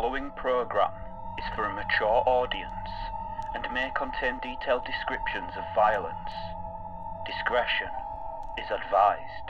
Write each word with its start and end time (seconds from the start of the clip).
following 0.00 0.30
programme 0.36 0.92
is 1.38 1.44
for 1.56 1.64
a 1.64 1.74
mature 1.74 2.22
audience 2.24 2.70
and 3.52 3.66
may 3.74 3.90
contain 3.96 4.38
detailed 4.40 4.84
descriptions 4.84 5.50
of 5.56 5.64
violence. 5.74 6.14
Discretion 7.26 7.88
is 8.56 8.70
advised. 8.70 9.48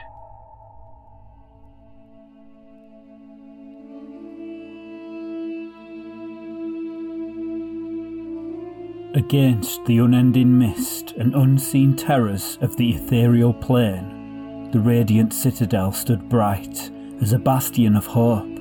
Against 9.15 9.85
the 9.85 9.99
unending 9.99 10.59
mist 10.59 11.13
and 11.19 11.35
unseen 11.35 11.95
terrors 11.95 12.57
of 12.63 12.75
the 12.79 12.93
ethereal 12.93 13.53
plane, 13.53 14.71
the 14.71 14.81
radiant 14.81 15.35
citadel 15.35 15.93
stood 15.93 16.31
bright 16.31 16.91
as 17.21 17.35
a 17.35 17.39
bastion 17.39 17.95
of 17.95 18.07
hope. 18.07 18.58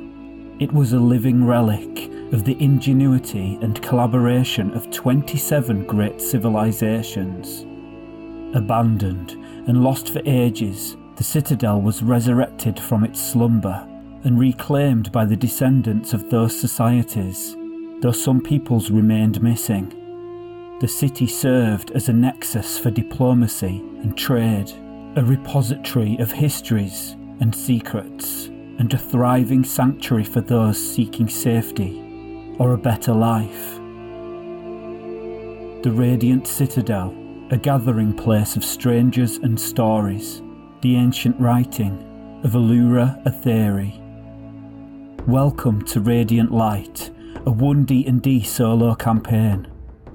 It 0.60 0.74
was 0.74 0.92
a 0.92 1.00
living 1.00 1.46
relic 1.46 2.10
of 2.34 2.44
the 2.44 2.60
ingenuity 2.60 3.60
and 3.62 3.80
collaboration 3.84 4.74
of 4.74 4.90
27 4.90 5.86
great 5.86 6.20
civilizations. 6.20 7.62
Abandoned 8.56 9.34
and 9.68 9.84
lost 9.84 10.12
for 10.12 10.22
ages, 10.26 10.98
the 11.16 11.24
citadel 11.24 11.80
was 11.80 12.02
resurrected 12.02 12.80
from 12.80 13.04
its 13.04 13.22
slumber 13.22 13.88
and 14.24 14.40
reclaimed 14.40 15.12
by 15.12 15.26
the 15.26 15.36
descendants 15.36 16.14
of 16.14 16.28
those 16.32 16.60
societies, 16.60 17.56
though 18.02 18.12
some 18.12 18.42
peoples 18.42 18.90
remained 18.90 19.44
missing. 19.44 19.94
The 20.82 20.88
city 20.88 21.28
served 21.28 21.92
as 21.92 22.10
a 22.10 22.14
nexus 22.14 22.80
for 22.80 22.90
diplomacy 22.90 23.84
and 24.02 24.18
trade, 24.18 24.72
a 25.18 25.24
repository 25.24 26.18
of 26.18 26.32
histories 26.32 27.16
and 27.42 27.54
secrets, 27.54 28.50
and 28.80 28.94
a 28.94 28.98
thriving 28.98 29.64
sanctuary 29.64 30.24
for 30.24 30.42
those 30.42 30.78
seeking 30.78 31.28
safety 31.28 32.04
or 32.60 32.74
a 32.74 32.78
better 32.78 33.14
life. 33.14 33.76
The 35.84 35.92
Radiant 35.92 36.48
Citadel, 36.48 37.16
a 37.50 37.58
gathering 37.58 38.14
place 38.14 38.56
of 38.56 38.64
strangers 38.64 39.38
and 39.38 39.60
stories, 39.60 40.42
the 40.82 40.96
ancient 40.96 41.40
writing 41.40 42.42
of 42.44 42.52
Allura 42.52 43.24
Aetheri. 43.26 44.00
Welcome 45.28 45.84
to 45.86 46.00
Radiant 46.00 46.52
Light, 46.52 47.10
a 47.48 47.52
1D&D 47.52 48.44
solo 48.44 48.94
campaign. 48.94 49.68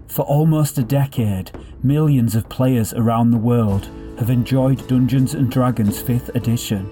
For 0.06 0.22
almost 0.22 0.78
a 0.78 0.84
decade, 0.84 1.50
millions 1.82 2.36
of 2.36 2.48
players 2.48 2.92
around 2.92 3.30
the 3.30 3.38
world 3.38 3.88
have 4.18 4.30
enjoyed 4.30 4.86
Dungeons 4.86 5.34
& 5.42 5.48
Dragons 5.48 6.00
5th 6.00 6.34
edition. 6.36 6.86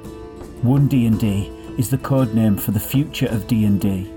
1D&D 0.62 1.59
is 1.79 1.91
the 1.91 1.99
codename 1.99 2.59
for 2.61 2.71
the 2.71 2.81
future 2.81 3.27
of 3.27 3.47
D&D. 3.47 4.11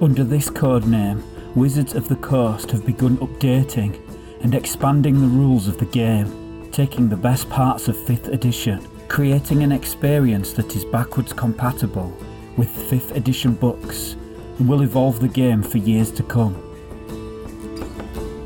Under 0.00 0.24
this 0.24 0.48
codename, 0.48 1.22
Wizards 1.54 1.94
of 1.94 2.08
the 2.08 2.16
Coast 2.16 2.70
have 2.70 2.84
begun 2.84 3.16
updating 3.18 3.98
and 4.42 4.54
expanding 4.54 5.20
the 5.20 5.26
rules 5.26 5.68
of 5.68 5.78
the 5.78 5.86
game, 5.86 6.70
taking 6.70 7.08
the 7.08 7.16
best 7.16 7.48
parts 7.48 7.88
of 7.88 7.96
5th 7.96 8.28
edition, 8.28 8.86
creating 9.08 9.62
an 9.62 9.72
experience 9.72 10.52
that 10.52 10.76
is 10.76 10.84
backwards 10.84 11.32
compatible 11.32 12.16
with 12.56 12.68
5th 12.90 13.14
edition 13.16 13.54
books 13.54 14.16
and 14.58 14.68
will 14.68 14.82
evolve 14.82 15.20
the 15.20 15.28
game 15.28 15.62
for 15.62 15.78
years 15.78 16.10
to 16.12 16.22
come. 16.22 16.54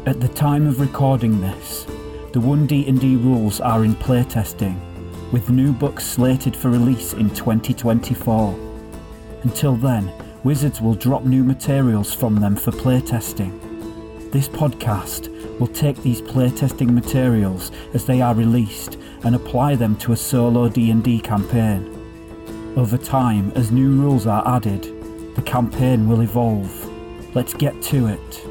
At 0.06 0.20
the 0.20 0.28
time 0.28 0.67
of 0.67 0.80
recording 0.80 1.41
this, 1.41 1.84
the 2.33 2.41
1D&D 2.41 3.17
rules 3.17 3.61
are 3.61 3.84
in 3.84 3.95
playtesting, 3.95 4.80
with 5.33 5.50
new 5.50 5.73
books 5.73 6.05
slated 6.05 6.56
for 6.56 6.70
release 6.70 7.12
in 7.12 7.31
2024. 7.31 8.59
Until 9.42 9.77
then, 9.77 10.12
Wizards 10.42 10.81
will 10.81 10.95
drop 10.95 11.25
new 11.25 11.45
materials 11.45 12.14
from 12.14 12.36
them 12.36 12.56
for 12.56 12.70
playtesting. 12.70 13.61
This 14.33 14.48
podcast 14.48 15.29
will 15.58 15.67
take 15.67 16.02
these 16.02 16.23
playtesting 16.23 16.90
materials 16.90 17.70
as 17.92 18.07
they 18.07 18.23
are 18.23 18.35
released 18.35 18.96
and 19.24 19.35
apply 19.35 19.77
them 19.77 19.96
to 19.96 20.13
a 20.13 20.17
solo 20.17 20.70
D&D 20.70 21.20
campaign. 21.20 21.95
Over 22.74 22.96
time, 22.96 23.52
as 23.55 23.70
new 23.70 23.90
rules 24.01 24.27
are 24.27 24.46
added, 24.48 24.85
the 25.36 25.42
campaign 25.42 26.08
will 26.08 26.23
evolve. 26.23 26.73
Let's 27.35 27.52
get 27.52 27.83
to 27.83 28.07
it. 28.07 28.49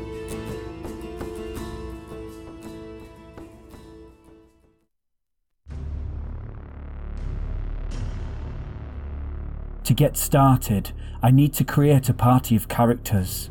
To 9.89 9.95
get 9.95 10.17
started, 10.17 10.91
I 11.19 11.31
need 11.31 11.51
to 11.53 11.63
create 11.63 12.09
a 12.09 12.13
party 12.13 12.55
of 12.55 12.67
characters. 12.67 13.49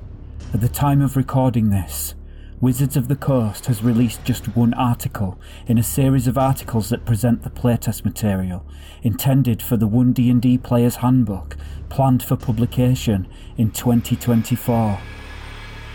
At 0.55 0.61
the 0.61 0.69
time 0.69 1.03
of 1.03 1.17
recording 1.17 1.71
this, 1.71 2.15
Wizards 2.61 2.97
of 2.97 3.09
the 3.09 3.17
Coast 3.17 3.67
has 3.67 3.83
released 3.83 4.25
just 4.25 4.55
one 4.55 4.73
article 4.75 5.37
in 5.67 5.79
a 5.79 5.83
series 5.83 6.29
of 6.29 6.39
articles 6.39 6.91
that 6.91 7.05
present 7.05 7.43
the 7.43 7.51
playtest 7.51 8.05
material 8.05 8.65
intended 9.03 9.61
for 9.61 9.77
the 9.77 9.89
1D&D 9.89 10.59
Player's 10.59 10.95
Handbook 10.95 11.57
planned 11.89 12.23
for 12.23 12.37
publication 12.37 13.27
in 13.57 13.73
2024. 13.73 15.01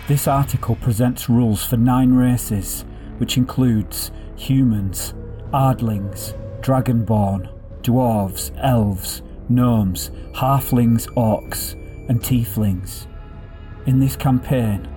This 0.09 0.27
article 0.27 0.75
presents 0.75 1.29
rules 1.29 1.63
for 1.63 1.77
nine 1.77 2.15
races, 2.15 2.83
which 3.17 3.37
includes 3.37 4.11
humans, 4.35 5.13
ardlings, 5.53 6.33
dragonborn, 6.59 7.49
dwarves, 7.81 8.51
elves, 8.61 9.21
gnomes, 9.53 10.11
halflings, 10.33 11.07
orcs, 11.13 11.73
and 12.09 12.19
tieflings. 12.21 13.07
In 13.85 13.99
this 13.99 14.15
campaign, 14.15 14.87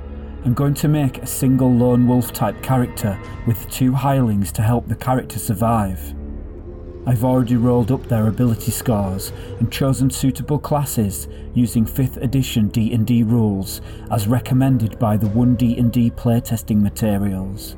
I'm 0.44 0.54
going 0.54 0.74
to 0.74 0.88
make 0.88 1.18
a 1.18 1.26
single 1.26 1.72
lone 1.72 2.06
wolf 2.06 2.32
type 2.32 2.62
character 2.62 3.18
with 3.46 3.68
two 3.68 3.92
hirelings 3.92 4.52
to 4.52 4.62
help 4.62 4.86
the 4.86 4.94
character 4.94 5.38
survive. 5.38 6.14
I've 7.08 7.24
already 7.24 7.56
rolled 7.56 7.92
up 7.92 8.04
their 8.04 8.26
ability 8.26 8.72
scores 8.72 9.32
and 9.60 9.70
chosen 9.70 10.10
suitable 10.10 10.58
classes 10.58 11.28
using 11.54 11.84
5th 11.84 12.16
edition 12.16 12.68
D&D 12.68 13.22
rules 13.22 13.80
as 14.10 14.26
recommended 14.26 14.98
by 14.98 15.16
the 15.16 15.28
1D&D 15.28 16.10
playtesting 16.12 16.80
materials. 16.80 17.76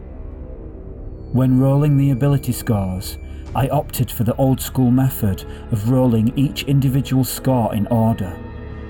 When 1.33 1.61
rolling 1.61 1.99
the 1.99 2.11
ability 2.11 2.53
scores, 2.53 3.19
I 3.55 3.69
opted 3.69 4.11
for 4.11 4.25
the 4.25 4.37
old 4.37 4.61
school 4.61 4.91
method 4.91 5.45
of 5.73 5.91
rolling 5.91 6.37
each 6.37 6.65
individual 6.65 7.25
score 7.25 7.75
in 7.75 7.87
order, 7.89 8.39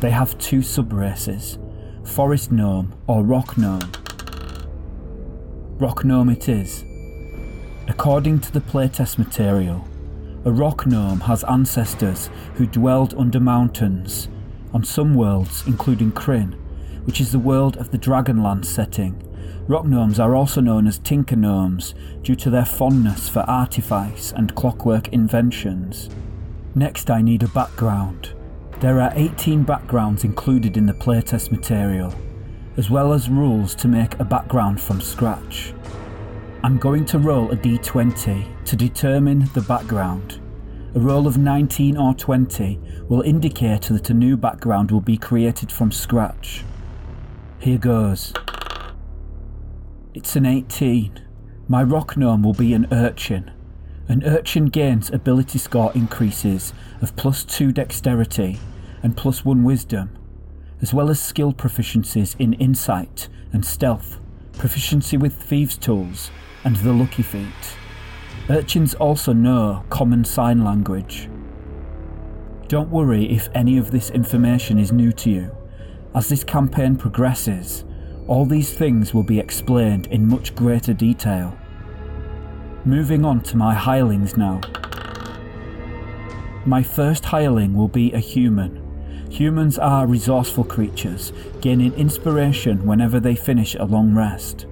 They 0.00 0.10
have 0.10 0.36
two 0.38 0.58
subraces, 0.58 1.58
forest 2.04 2.50
gnome 2.50 2.92
or 3.06 3.22
rock 3.22 3.56
gnome. 3.56 3.88
Rock 5.78 6.04
gnome 6.04 6.30
it 6.30 6.48
is. 6.48 6.84
According 7.86 8.40
to 8.40 8.52
the 8.52 8.60
playtest 8.60 9.16
material, 9.16 9.86
a 10.44 10.50
rock 10.50 10.84
gnome 10.84 11.20
has 11.20 11.44
ancestors 11.44 12.30
who 12.54 12.66
dwelled 12.66 13.14
under 13.14 13.38
mountains, 13.38 14.28
on 14.74 14.82
some 14.82 15.14
worlds 15.14 15.62
including 15.68 16.10
Krynn, 16.10 16.54
which 17.04 17.20
is 17.20 17.30
the 17.30 17.38
world 17.38 17.76
of 17.76 17.92
the 17.92 17.98
Dragonlance 17.98 18.64
setting, 18.64 19.22
Rock 19.72 19.86
gnomes 19.86 20.20
are 20.20 20.34
also 20.34 20.60
known 20.60 20.86
as 20.86 20.98
tinker 20.98 21.34
gnomes 21.34 21.94
due 22.20 22.36
to 22.36 22.50
their 22.50 22.66
fondness 22.66 23.30
for 23.30 23.40
artifice 23.48 24.30
and 24.36 24.54
clockwork 24.54 25.08
inventions. 25.14 26.10
Next, 26.74 27.08
I 27.08 27.22
need 27.22 27.42
a 27.42 27.48
background. 27.48 28.34
There 28.80 29.00
are 29.00 29.10
18 29.14 29.62
backgrounds 29.62 30.24
included 30.24 30.76
in 30.76 30.84
the 30.84 30.92
playtest 30.92 31.50
material. 31.50 32.14
as 32.76 32.90
well 32.90 33.14
as 33.14 33.30
rules 33.30 33.74
to 33.76 33.88
make 33.88 34.20
a 34.20 34.24
background 34.24 34.78
from 34.78 35.00
scratch. 35.00 35.72
I'm 36.62 36.76
going 36.76 37.06
to 37.06 37.18
roll 37.18 37.50
a 37.50 37.56
d20 37.56 38.64
to 38.66 38.76
determine 38.76 39.48
the 39.54 39.62
background. 39.62 40.38
A 40.94 41.00
roll 41.00 41.26
of 41.26 41.38
19 41.38 41.96
or 41.96 42.12
20 42.12 42.78
will 43.08 43.22
indicate 43.22 43.84
that 43.84 44.10
a 44.10 44.14
new 44.14 44.36
background 44.36 44.90
will 44.90 45.00
be 45.00 45.16
created 45.16 45.72
from 45.72 45.92
scratch. 45.92 46.62
Here 47.58 47.78
goes. 47.78 48.34
It's 50.14 50.36
an 50.36 50.44
18. 50.44 51.20
My 51.68 51.82
rock 51.82 52.18
gnome 52.18 52.42
will 52.42 52.52
be 52.52 52.74
an 52.74 52.86
urchin. 52.92 53.50
An 54.08 54.22
urchin 54.24 54.66
gains 54.66 55.08
ability 55.08 55.58
score 55.58 55.90
increases 55.94 56.74
of 57.00 57.16
plus 57.16 57.44
2 57.44 57.72
dexterity 57.72 58.58
and 59.02 59.16
plus 59.16 59.42
1 59.42 59.64
wisdom, 59.64 60.10
as 60.82 60.92
well 60.92 61.08
as 61.08 61.18
skill 61.18 61.54
proficiencies 61.54 62.36
in 62.38 62.52
insight 62.54 63.30
and 63.54 63.64
stealth, 63.64 64.18
proficiency 64.58 65.16
with 65.16 65.32
thieves' 65.32 65.78
tools, 65.78 66.30
and 66.62 66.76
the 66.76 66.92
lucky 66.92 67.22
feat. 67.22 67.78
Urchins 68.50 68.92
also 68.92 69.32
know 69.32 69.82
common 69.88 70.26
sign 70.26 70.62
language. 70.62 71.30
Don't 72.68 72.90
worry 72.90 73.32
if 73.32 73.48
any 73.54 73.78
of 73.78 73.90
this 73.90 74.10
information 74.10 74.78
is 74.78 74.92
new 74.92 75.10
to 75.12 75.30
you. 75.30 75.56
As 76.14 76.28
this 76.28 76.44
campaign 76.44 76.96
progresses, 76.96 77.84
all 78.28 78.46
these 78.46 78.72
things 78.72 79.12
will 79.12 79.22
be 79.22 79.38
explained 79.38 80.06
in 80.08 80.28
much 80.28 80.54
greater 80.54 80.92
detail. 80.92 81.56
Moving 82.84 83.24
on 83.24 83.40
to 83.42 83.56
my 83.56 83.74
hirelings 83.74 84.36
now. 84.36 84.60
My 86.64 86.82
first 86.82 87.24
hireling 87.24 87.74
will 87.74 87.88
be 87.88 88.12
a 88.12 88.18
human. 88.18 88.78
Humans 89.30 89.78
are 89.78 90.06
resourceful 90.06 90.64
creatures, 90.64 91.32
gaining 91.60 91.92
inspiration 91.94 92.86
whenever 92.86 93.18
they 93.18 93.34
finish 93.34 93.74
a 93.74 93.84
long 93.84 94.14
rest. 94.14 94.66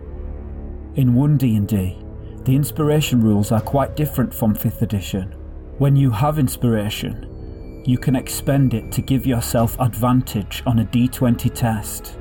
In 0.94 1.14
1D&D, 1.14 1.99
the 2.44 2.55
inspiration 2.55 3.23
rules 3.23 3.50
are 3.52 3.61
quite 3.61 3.97
different 3.97 4.32
from 4.32 4.55
5th 4.55 4.82
edition. 4.82 5.32
When 5.79 5.97
you 5.97 6.11
have 6.11 6.38
inspiration, 6.38 7.82
you 7.87 7.99
can 7.99 8.14
expend 8.14 8.75
it 8.75 8.93
to 8.93 9.02
give 9.02 9.26
yourself 9.26 9.79
advantage 9.81 10.62
on 10.67 10.79
a 10.79 10.85
d20 10.85 11.52
test. 11.55 12.20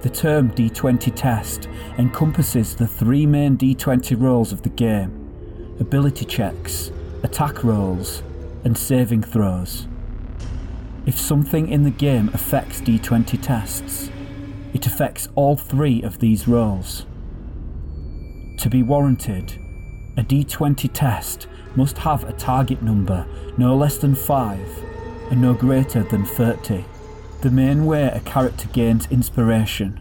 The 0.00 0.10
term 0.10 0.50
d20 0.52 1.12
test 1.16 1.68
encompasses 1.98 2.76
the 2.76 2.86
three 2.86 3.26
main 3.26 3.58
d20 3.58 4.20
rolls 4.20 4.52
of 4.52 4.62
the 4.62 4.68
game 4.68 5.24
ability 5.80 6.24
checks, 6.24 6.90
attack 7.22 7.64
rolls, 7.64 8.22
and 8.64 8.76
saving 8.76 9.22
throws. 9.22 9.88
If 11.06 11.18
something 11.18 11.68
in 11.68 11.82
the 11.82 11.90
game 11.90 12.30
affects 12.32 12.80
d20 12.80 13.40
tests, 13.42 14.10
it 14.72 14.86
affects 14.86 15.28
all 15.34 15.56
three 15.56 16.02
of 16.02 16.18
these 16.18 16.46
rolls. 16.46 17.06
To 18.58 18.68
be 18.68 18.82
warranted, 18.82 19.58
a 20.16 20.22
d20 20.22 20.90
test 20.92 21.48
must 21.74 21.98
have 21.98 22.22
a 22.24 22.32
target 22.32 22.82
number 22.82 23.26
no 23.56 23.76
less 23.76 23.96
than 23.98 24.14
5 24.14 24.84
and 25.30 25.40
no 25.40 25.54
greater 25.54 26.02
than 26.04 26.24
30. 26.24 26.84
The 27.40 27.50
main 27.50 27.86
way 27.86 28.10
a 28.12 28.18
character 28.18 28.66
gains 28.72 29.06
inspiration 29.12 30.00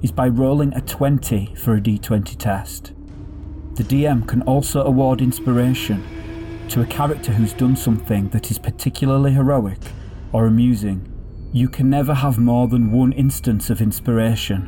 is 0.00 0.12
by 0.12 0.28
rolling 0.28 0.72
a 0.72 0.80
20 0.80 1.54
for 1.54 1.74
a 1.74 1.80
d20 1.80 2.38
test. 2.38 2.92
The 3.74 3.84
DM 3.84 4.26
can 4.26 4.40
also 4.42 4.82
award 4.82 5.20
inspiration 5.20 6.02
to 6.70 6.80
a 6.80 6.86
character 6.86 7.32
who's 7.32 7.52
done 7.52 7.76
something 7.76 8.30
that 8.30 8.50
is 8.50 8.58
particularly 8.58 9.32
heroic 9.32 9.78
or 10.32 10.46
amusing. 10.46 11.06
You 11.52 11.68
can 11.68 11.90
never 11.90 12.14
have 12.14 12.38
more 12.38 12.66
than 12.66 12.92
one 12.92 13.12
instance 13.12 13.68
of 13.68 13.82
inspiration. 13.82 14.66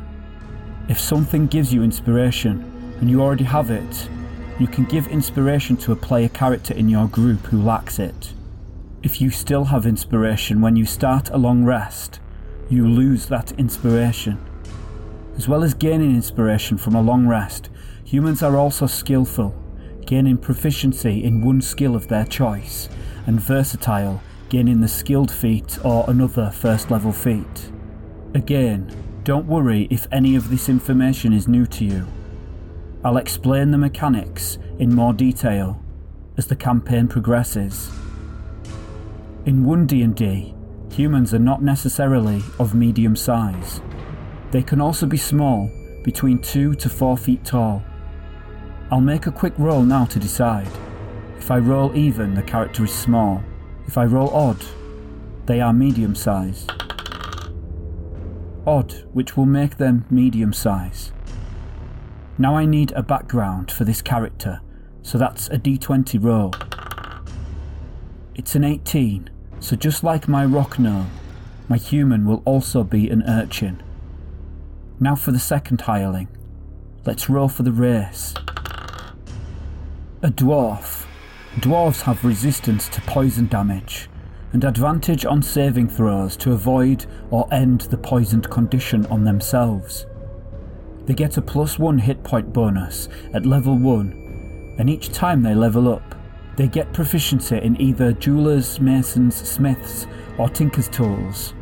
If 0.87 0.99
something 0.99 1.47
gives 1.47 1.73
you 1.73 1.81
inspiration, 1.81 2.95
and 3.01 3.09
you 3.09 3.23
already 3.23 3.45
have 3.45 3.71
it, 3.71 4.09
you 4.59 4.67
can 4.67 4.85
give 4.85 5.07
inspiration 5.07 5.77
to 5.77 5.91
a 5.91 5.95
player 5.95 6.29
character 6.29 6.75
in 6.75 6.89
your 6.89 7.07
group 7.07 7.39
who 7.47 7.59
lacks 7.59 7.97
it. 7.97 8.33
If 9.03 9.19
you 9.19 9.31
still 9.31 9.65
have 9.65 9.85
inspiration 9.85 10.61
when 10.61 10.77
you 10.77 10.85
start 10.85 11.29
a 11.29 11.37
long 11.37 11.65
rest, 11.65 12.21
you 12.69 12.87
lose 12.87 13.25
that 13.25 13.51
inspiration. 13.59 14.39
As 15.35 15.45
well 15.45 15.61
as 15.61 15.73
gaining 15.73 16.15
inspiration 16.15 16.77
from 16.77 16.95
a 16.95 17.01
long 17.01 17.27
rest, 17.27 17.69
humans 18.05 18.41
are 18.41 18.55
also 18.55 18.87
skillful, 18.87 19.53
gaining 20.05 20.37
proficiency 20.37 21.21
in 21.21 21.43
one 21.43 21.61
skill 21.61 21.97
of 21.97 22.07
their 22.07 22.23
choice, 22.23 22.87
and 23.27 23.41
versatile, 23.41 24.23
gaining 24.47 24.79
the 24.79 24.87
skilled 24.87 25.31
feat 25.31 25.77
or 25.83 26.05
another 26.09 26.49
first 26.49 26.89
level 26.89 27.11
feat. 27.11 27.71
Again, 28.33 28.89
don't 29.25 29.47
worry 29.47 29.89
if 29.91 30.07
any 30.13 30.37
of 30.37 30.49
this 30.49 30.69
information 30.69 31.33
is 31.33 31.45
new 31.45 31.65
to 31.65 31.83
you. 31.83 32.07
I'll 33.03 33.17
explain 33.17 33.71
the 33.71 33.77
mechanics 33.77 34.57
in 34.79 34.95
more 34.95 35.11
detail 35.11 35.83
as 36.37 36.47
the 36.47 36.55
campaign 36.55 37.09
progresses. 37.09 37.91
In 39.45 39.65
1D&D, 39.65 40.55
humans 40.95 41.33
are 41.33 41.39
not 41.39 41.61
necessarily 41.61 42.41
of 42.59 42.73
medium 42.73 43.13
size. 43.13 43.81
They 44.51 44.63
can 44.63 44.79
also 44.79 45.05
be 45.05 45.17
small, 45.17 45.69
between 46.01 46.39
2 46.39 46.75
to 46.75 46.89
4 46.89 47.17
feet 47.17 47.43
tall. 47.43 47.83
I'll 48.89 49.01
make 49.01 49.27
a 49.27 49.31
quick 49.33 49.53
roll 49.57 49.81
now 49.83 50.05
to 50.05 50.17
decide. 50.17 50.69
If 51.37 51.51
I 51.51 51.57
roll 51.57 51.93
even, 51.93 52.35
the 52.35 52.41
character 52.41 52.85
is 52.85 52.93
small. 52.93 53.43
If 53.85 53.97
I 53.97 54.05
roll 54.05 54.29
odd, 54.29 54.63
they 55.45 55.59
are 55.59 55.73
medium 55.73 56.15
size. 56.15 56.65
Odd, 58.65 58.93
which 59.11 59.35
will 59.35 59.45
make 59.45 59.75
them 59.75 60.05
medium 60.09 60.53
size. 60.53 61.11
Now 62.37 62.55
I 62.55 62.65
need 62.65 62.93
a 62.93 63.03
background 63.03 63.73
for 63.73 63.83
this 63.83 64.01
character, 64.01 64.61
so 65.01 65.17
that's 65.17 65.49
a 65.49 65.57
d20 65.57 66.23
roll. 66.23 66.53
It's 68.35 68.55
an 68.55 68.63
18, 68.63 69.29
so 69.59 69.75
just 69.75 70.03
like 70.03 70.27
my 70.27 70.43
rock 70.43 70.79
gnome, 70.79 71.11
my 71.69 71.77
human 71.77 72.25
will 72.25 72.41
also 72.45 72.83
be 72.83 73.07
an 73.09 73.21
urchin. 73.27 73.83
Now 74.99 75.15
for 75.15 75.31
the 75.31 75.39
second 75.39 75.81
hireling. 75.81 76.29
Let's 77.05 77.29
roll 77.29 77.47
for 77.47 77.61
the 77.61 77.71
race. 77.71 78.33
A 80.23 80.29
dwarf. 80.29 81.05
Dwarves 81.57 82.01
have 82.01 82.25
resistance 82.25 82.89
to 82.89 83.01
poison 83.01 83.47
damage, 83.47 84.09
and 84.51 84.63
advantage 84.63 85.25
on 85.25 85.43
saving 85.43 85.87
throws 85.87 86.35
to 86.37 86.53
avoid 86.53 87.05
or 87.29 87.47
end 87.53 87.81
the 87.81 87.97
poisoned 87.97 88.49
condition 88.49 89.05
on 89.07 89.25
themselves. 89.25 90.07
They 91.05 91.13
get 91.13 91.37
a 91.37 91.41
plus 91.41 91.77
one 91.77 91.99
hit 91.99 92.23
point 92.23 92.51
bonus 92.51 93.09
at 93.31 93.45
level 93.45 93.77
1, 93.77 94.75
and 94.79 94.89
each 94.89 95.11
time 95.11 95.43
they 95.43 95.53
level 95.53 95.87
up, 95.93 96.15
they 96.55 96.67
get 96.67 96.93
proficiency 96.93 97.57
in 97.57 97.79
either 97.81 98.11
jewelers, 98.13 98.79
masons, 98.79 99.35
smiths, 99.35 100.07
or 100.37 100.49
tinker's 100.49 100.89
tools. 100.89 101.53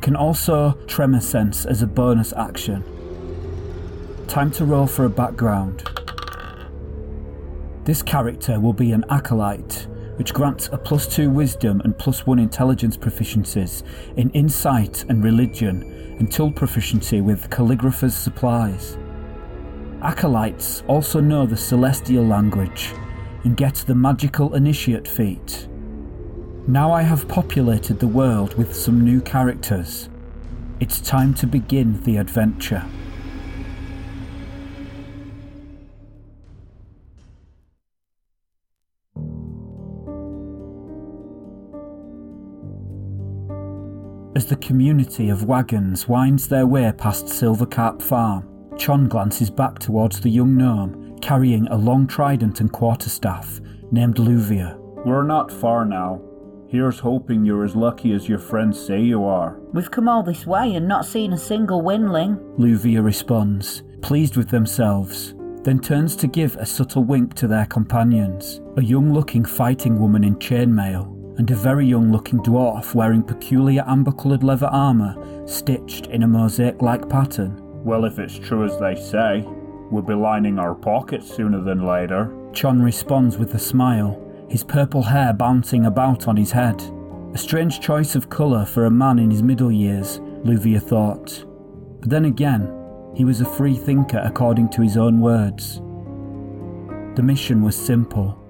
can 0.00 0.16
also 0.16 0.72
tremor 0.86 1.20
sense 1.20 1.64
as 1.64 1.80
a 1.80 1.86
bonus 1.86 2.34
action. 2.34 2.84
Time 4.28 4.50
to 4.50 4.66
roll 4.66 4.86
for 4.86 5.06
a 5.06 5.08
background. 5.08 5.82
This 7.84 8.02
character 8.02 8.60
will 8.60 8.74
be 8.74 8.92
an 8.92 9.04
acolyte, 9.08 9.86
which 10.16 10.34
grants 10.34 10.68
a 10.72 10.76
plus 10.76 11.06
2 11.06 11.30
wisdom 11.30 11.80
and 11.84 11.96
plus 11.96 12.26
1 12.26 12.38
intelligence 12.38 12.98
proficiencies 12.98 13.82
in 14.16 14.28
insight 14.30 15.04
and 15.08 15.24
religion, 15.24 16.16
and 16.18 16.30
tool 16.30 16.52
proficiency 16.52 17.22
with 17.22 17.48
calligrapher's 17.48 18.14
supplies. 18.14 18.98
Acolytes 20.02 20.82
also 20.86 21.18
know 21.20 21.46
the 21.46 21.56
celestial 21.56 22.26
language 22.26 22.92
and 23.44 23.56
get 23.56 23.74
the 23.86 23.94
magical 23.94 24.54
initiate 24.54 25.06
feat. 25.06 25.68
Now 26.66 26.92
I 26.92 27.02
have 27.02 27.28
populated 27.28 28.00
the 28.00 28.08
world 28.08 28.54
with 28.54 28.74
some 28.74 29.04
new 29.04 29.20
characters. 29.20 30.08
It's 30.80 30.98
time 31.00 31.34
to 31.34 31.46
begin 31.46 32.02
the 32.04 32.16
adventure. 32.16 32.84
As 44.34 44.46
the 44.46 44.56
community 44.56 45.28
of 45.28 45.44
wagons 45.44 46.08
winds 46.08 46.48
their 46.48 46.66
way 46.66 46.90
past 46.96 47.26
Silvercarp 47.26 48.02
Farm, 48.02 48.48
Chon 48.76 49.06
glances 49.06 49.50
back 49.50 49.78
towards 49.78 50.20
the 50.20 50.30
young 50.30 50.56
gnome 50.56 51.03
carrying 51.24 51.66
a 51.68 51.76
long 51.76 52.06
trident 52.06 52.60
and 52.60 52.70
quarterstaff 52.70 53.58
named 53.90 54.16
Luvia. 54.16 54.76
We're 55.06 55.22
not 55.22 55.50
far 55.50 55.86
now. 55.86 56.20
Here's 56.68 56.98
hoping 56.98 57.46
you're 57.46 57.64
as 57.64 57.74
lucky 57.74 58.12
as 58.12 58.28
your 58.28 58.38
friends 58.38 58.78
say 58.78 59.00
you 59.00 59.24
are. 59.24 59.58
We've 59.72 59.90
come 59.90 60.06
all 60.06 60.22
this 60.22 60.46
way 60.46 60.74
and 60.74 60.86
not 60.86 61.06
seen 61.06 61.32
a 61.32 61.38
single 61.38 61.80
windling. 61.80 62.36
Luvia 62.58 63.02
responds, 63.02 63.84
pleased 64.02 64.36
with 64.36 64.50
themselves, 64.50 65.34
then 65.62 65.80
turns 65.80 66.14
to 66.16 66.26
give 66.26 66.56
a 66.56 66.66
subtle 66.66 67.04
wink 67.04 67.32
to 67.36 67.48
their 67.48 67.64
companions. 67.64 68.60
A 68.76 68.82
young 68.82 69.14
looking 69.14 69.46
fighting 69.46 69.98
woman 69.98 70.24
in 70.24 70.36
chainmail 70.36 71.38
and 71.38 71.50
a 71.50 71.56
very 71.56 71.86
young 71.86 72.12
looking 72.12 72.40
dwarf 72.40 72.94
wearing 72.94 73.22
peculiar 73.22 73.82
amber 73.86 74.12
coloured 74.12 74.42
leather 74.42 74.66
armour 74.66 75.16
stitched 75.48 76.08
in 76.08 76.22
a 76.22 76.28
mosaic 76.28 76.82
like 76.82 77.08
pattern. 77.08 77.58
Well, 77.82 78.04
if 78.04 78.18
it's 78.18 78.38
true 78.38 78.66
as 78.66 78.78
they 78.78 78.94
say, 78.94 79.46
we'll 79.90 80.02
be 80.02 80.14
lining 80.14 80.58
our 80.58 80.74
pockets 80.74 81.32
sooner 81.34 81.60
than 81.60 81.86
later. 81.86 82.34
Chon 82.52 82.82
responds 82.82 83.38
with 83.38 83.54
a 83.54 83.58
smile, 83.58 84.20
his 84.48 84.64
purple 84.64 85.02
hair 85.02 85.32
bouncing 85.32 85.86
about 85.86 86.28
on 86.28 86.36
his 86.36 86.52
head. 86.52 86.82
A 87.34 87.38
strange 87.38 87.80
choice 87.80 88.14
of 88.14 88.30
colour 88.30 88.64
for 88.64 88.86
a 88.86 88.90
man 88.90 89.18
in 89.18 89.30
his 89.30 89.42
middle 89.42 89.72
years, 89.72 90.20
Luvia 90.44 90.80
thought. 90.80 91.44
But 92.00 92.10
then 92.10 92.26
again, 92.26 92.72
he 93.14 93.24
was 93.24 93.40
a 93.40 93.44
free 93.44 93.76
thinker 93.76 94.22
according 94.24 94.70
to 94.70 94.82
his 94.82 94.96
own 94.96 95.20
words. 95.20 95.80
The 97.16 97.22
mission 97.22 97.62
was 97.62 97.76
simple. 97.76 98.40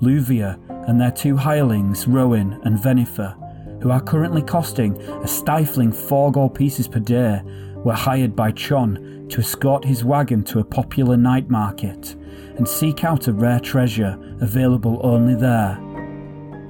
Luvia 0.00 0.58
and 0.88 1.00
their 1.00 1.10
two 1.10 1.36
hirelings, 1.36 2.06
Roin 2.06 2.60
and 2.64 2.78
Vennifer, 2.78 3.34
who 3.82 3.90
are 3.90 4.00
currently 4.00 4.42
costing 4.42 5.00
a 5.00 5.28
stifling 5.28 5.92
four 5.92 6.32
gold 6.32 6.54
pieces 6.54 6.88
per 6.88 7.00
day, 7.00 7.40
were 7.76 7.92
hired 7.92 8.34
by 8.34 8.50
Chon 8.50 9.23
to 9.34 9.40
escort 9.40 9.84
his 9.84 10.04
wagon 10.04 10.44
to 10.44 10.60
a 10.60 10.64
popular 10.64 11.16
night 11.16 11.50
market 11.50 12.14
and 12.56 12.68
seek 12.68 13.02
out 13.02 13.26
a 13.26 13.32
rare 13.32 13.58
treasure 13.58 14.16
available 14.40 15.00
only 15.02 15.34
there. 15.34 15.76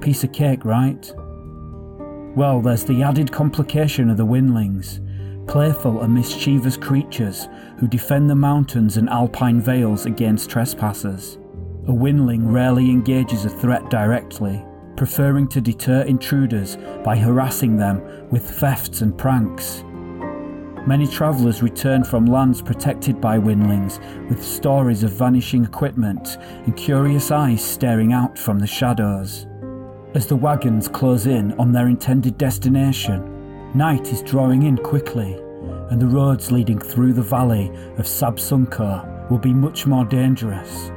Piece 0.01 0.23
of 0.23 0.33
cake, 0.33 0.65
right? 0.65 1.13
Well, 2.35 2.61
there's 2.61 2.83
the 2.83 3.03
added 3.03 3.31
complication 3.31 4.09
of 4.09 4.17
the 4.17 4.25
Windlings, 4.25 4.99
playful 5.47 6.01
and 6.01 6.15
mischievous 6.15 6.75
creatures 6.75 7.47
who 7.77 7.87
defend 7.87 8.31
the 8.31 8.35
mountains 8.35 8.97
and 8.97 9.09
alpine 9.09 9.61
vales 9.61 10.07
against 10.07 10.49
trespassers. 10.49 11.35
A 11.87 11.93
Windling 11.93 12.51
rarely 12.51 12.89
engages 12.89 13.45
a 13.45 13.49
threat 13.49 13.91
directly, 13.91 14.65
preferring 14.97 15.47
to 15.49 15.61
deter 15.61 16.01
intruders 16.01 16.77
by 17.03 17.15
harassing 17.15 17.77
them 17.77 18.01
with 18.31 18.41
thefts 18.41 19.01
and 19.01 19.15
pranks. 19.15 19.84
Many 20.87 21.07
travellers 21.07 21.63
return 21.63 22.03
from 22.03 22.27
lands 22.27 22.61
protected 22.61 23.19
by 23.19 23.39
windlings 23.39 23.99
with 24.29 24.43
stories 24.43 25.01
of 25.01 25.13
vanishing 25.13 25.63
equipment 25.63 26.37
and 26.65 26.77
curious 26.77 27.31
eyes 27.31 27.63
staring 27.63 28.13
out 28.13 28.37
from 28.37 28.59
the 28.59 28.67
shadows. 28.67 29.47
As 30.13 30.27
the 30.27 30.35
wagons 30.35 30.87
close 30.87 31.25
in 31.25 31.53
on 31.53 31.71
their 31.71 31.87
intended 31.87 32.37
destination, 32.37 33.73
night 33.73 34.13
is 34.13 34.21
drawing 34.21 34.61
in 34.61 34.77
quickly, 34.77 35.33
and 35.89 35.99
the 35.99 36.07
roads 36.07 36.51
leading 36.51 36.77
through 36.77 37.13
the 37.13 37.21
valley 37.23 37.69
of 37.97 38.05
Sabsunkur 38.05 39.31
will 39.31 39.39
be 39.39 39.55
much 39.55 39.87
more 39.87 40.05
dangerous. 40.05 40.91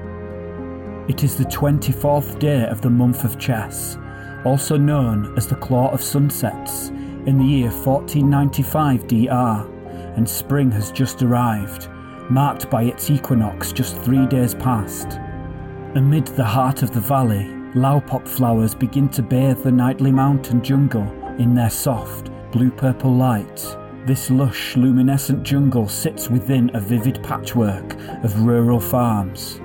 It 1.08 1.24
is 1.24 1.36
the 1.36 1.44
24th 1.44 2.38
day 2.38 2.66
of 2.66 2.82
the 2.82 2.90
month 2.90 3.24
of 3.24 3.38
Ches, 3.38 3.96
also 4.44 4.76
known 4.76 5.34
as 5.38 5.46
the 5.46 5.56
Claw 5.56 5.90
of 5.92 6.02
Sunsets, 6.02 6.90
in 7.26 7.38
the 7.38 7.44
year 7.44 7.70
1495 7.70 9.06
DR, 9.06 9.77
and 10.18 10.28
spring 10.28 10.68
has 10.72 10.90
just 10.90 11.22
arrived, 11.22 11.88
marked 12.28 12.68
by 12.68 12.82
its 12.82 13.08
equinox 13.08 13.70
just 13.70 13.96
three 13.98 14.26
days 14.26 14.52
past. 14.52 15.12
Amid 15.94 16.26
the 16.26 16.44
heart 16.44 16.82
of 16.82 16.90
the 16.90 17.00
valley, 17.00 17.44
laupop 17.74 18.26
flowers 18.26 18.74
begin 18.74 19.08
to 19.10 19.22
bathe 19.22 19.62
the 19.62 19.70
nightly 19.70 20.10
mountain 20.10 20.60
jungle 20.60 21.08
in 21.38 21.54
their 21.54 21.70
soft, 21.70 22.32
blue 22.50 22.72
purple 22.72 23.14
light. 23.14 23.64
This 24.06 24.28
lush, 24.28 24.76
luminescent 24.76 25.44
jungle 25.44 25.86
sits 25.88 26.28
within 26.28 26.74
a 26.74 26.80
vivid 26.80 27.22
patchwork 27.22 27.94
of 28.24 28.40
rural 28.40 28.80
farms. 28.80 29.60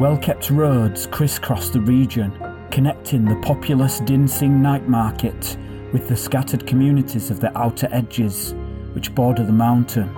Well 0.00 0.18
kept 0.18 0.50
roads 0.50 1.06
crisscross 1.06 1.70
the 1.70 1.80
region, 1.80 2.32
connecting 2.72 3.24
the 3.24 3.36
populous 3.36 4.00
Dinsing 4.00 4.60
night 4.60 4.88
market 4.88 5.56
with 5.92 6.08
the 6.08 6.16
scattered 6.16 6.66
communities 6.66 7.30
of 7.30 7.38
the 7.38 7.56
outer 7.56 7.88
edges, 7.92 8.52
which 8.94 9.14
border 9.14 9.44
the 9.44 9.52
mountain. 9.52 10.08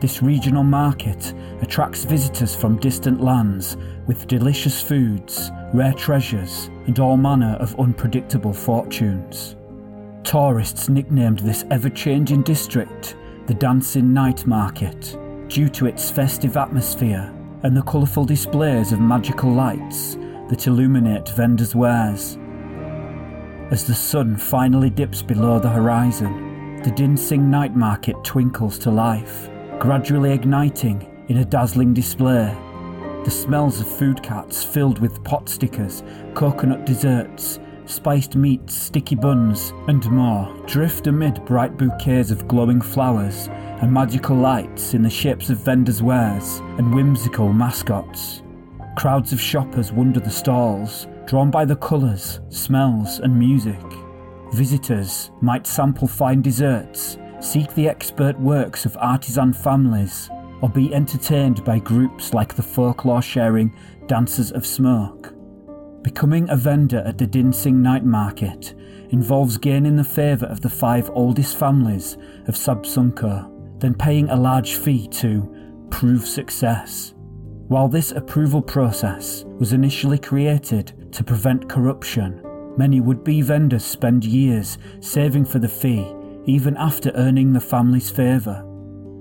This 0.00 0.20
regional 0.20 0.64
market 0.64 1.32
attracts 1.60 2.04
visitors 2.04 2.56
from 2.56 2.80
distant 2.80 3.20
lands 3.20 3.76
with 4.06 4.26
delicious 4.26 4.82
foods, 4.82 5.50
rare 5.72 5.92
treasures, 5.92 6.70
and 6.86 6.98
all 6.98 7.16
manner 7.16 7.56
of 7.60 7.78
unpredictable 7.78 8.52
fortunes. 8.52 9.54
Tourists 10.24 10.88
nicknamed 10.88 11.38
this 11.38 11.64
ever 11.70 11.88
changing 11.88 12.42
district 12.42 13.16
the 13.46 13.54
Dancing 13.54 14.12
Night 14.12 14.46
Market 14.46 15.16
due 15.48 15.68
to 15.68 15.86
its 15.86 16.10
festive 16.10 16.56
atmosphere 16.56 17.32
and 17.62 17.76
the 17.76 17.82
colourful 17.82 18.24
displays 18.24 18.92
of 18.92 19.00
magical 19.00 19.52
lights 19.52 20.16
that 20.48 20.66
illuminate 20.66 21.28
vendors' 21.30 21.74
wares. 21.74 22.38
As 23.70 23.84
the 23.86 23.94
sun 23.94 24.36
finally 24.36 24.90
dips 24.90 25.22
below 25.22 25.58
the 25.58 25.68
horizon, 25.68 26.41
the 26.84 26.90
Dinsing 26.90 27.48
night 27.48 27.76
market 27.76 28.16
twinkles 28.24 28.76
to 28.80 28.90
life, 28.90 29.48
gradually 29.78 30.32
igniting 30.32 31.08
in 31.28 31.36
a 31.36 31.44
dazzling 31.44 31.94
display. 31.94 32.52
The 33.24 33.30
smells 33.30 33.80
of 33.80 33.86
food 33.86 34.20
carts 34.20 34.64
filled 34.64 34.98
with 34.98 35.22
pot 35.22 35.48
stickers, 35.48 36.02
coconut 36.34 36.84
desserts, 36.84 37.60
spiced 37.86 38.34
meats, 38.34 38.74
sticky 38.74 39.14
buns, 39.14 39.72
and 39.86 40.04
more 40.10 40.52
drift 40.66 41.06
amid 41.06 41.44
bright 41.44 41.76
bouquets 41.76 42.32
of 42.32 42.48
glowing 42.48 42.80
flowers 42.80 43.48
and 43.80 43.92
magical 43.92 44.36
lights 44.36 44.92
in 44.92 45.02
the 45.02 45.10
shapes 45.10 45.50
of 45.50 45.58
vendors' 45.58 46.02
wares 46.02 46.58
and 46.78 46.92
whimsical 46.92 47.52
mascots. 47.52 48.42
Crowds 48.96 49.32
of 49.32 49.40
shoppers 49.40 49.92
wander 49.92 50.18
the 50.18 50.30
stalls, 50.30 51.06
drawn 51.26 51.50
by 51.50 51.64
the 51.64 51.76
colours, 51.76 52.40
smells, 52.48 53.20
and 53.20 53.38
music. 53.38 53.80
Visitors 54.52 55.30
might 55.40 55.66
sample 55.66 56.06
fine 56.06 56.42
desserts, 56.42 57.16
seek 57.40 57.74
the 57.74 57.88
expert 57.88 58.38
works 58.38 58.84
of 58.84 58.96
artisan 59.00 59.52
families, 59.52 60.28
or 60.60 60.68
be 60.68 60.94
entertained 60.94 61.64
by 61.64 61.78
groups 61.78 62.34
like 62.34 62.54
the 62.54 62.62
folklore 62.62 63.22
sharing 63.22 63.74
Dancers 64.06 64.52
of 64.52 64.66
Smoke. 64.66 65.34
Becoming 66.02 66.50
a 66.50 66.56
vendor 66.56 67.02
at 67.06 67.16
the 67.16 67.26
Dinsing 67.26 67.80
Night 67.80 68.04
Market 68.04 68.74
involves 69.08 69.56
gaining 69.56 69.96
the 69.96 70.04
favour 70.04 70.46
of 70.46 70.60
the 70.60 70.68
five 70.68 71.10
oldest 71.14 71.56
families 71.56 72.18
of 72.46 72.54
Sabsunkur, 72.54 73.80
then 73.80 73.94
paying 73.94 74.28
a 74.28 74.36
large 74.36 74.74
fee 74.74 75.08
to 75.08 75.86
prove 75.90 76.26
success. 76.26 77.14
While 77.68 77.88
this 77.88 78.12
approval 78.12 78.60
process 78.60 79.44
was 79.58 79.72
initially 79.72 80.18
created 80.18 81.10
to 81.12 81.24
prevent 81.24 81.70
corruption, 81.70 82.42
many 82.76 83.00
would 83.00 83.24
be 83.24 83.42
vendors 83.42 83.84
spend 83.84 84.24
years 84.24 84.78
saving 85.00 85.44
for 85.44 85.58
the 85.58 85.68
fee 85.68 86.14
even 86.44 86.76
after 86.76 87.12
earning 87.14 87.52
the 87.52 87.60
family's 87.60 88.10
favour. 88.10 88.64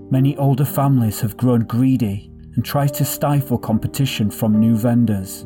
Many 0.10 0.36
older 0.38 0.66
families 0.66 1.22
have 1.22 1.38
grown 1.38 1.62
greedy 1.62 2.32
and 2.56 2.66
try 2.66 2.88
to 2.88 3.06
stifle 3.06 3.58
competition 3.58 4.32
from 4.32 4.60
new 4.60 4.76
vendors 4.76 5.46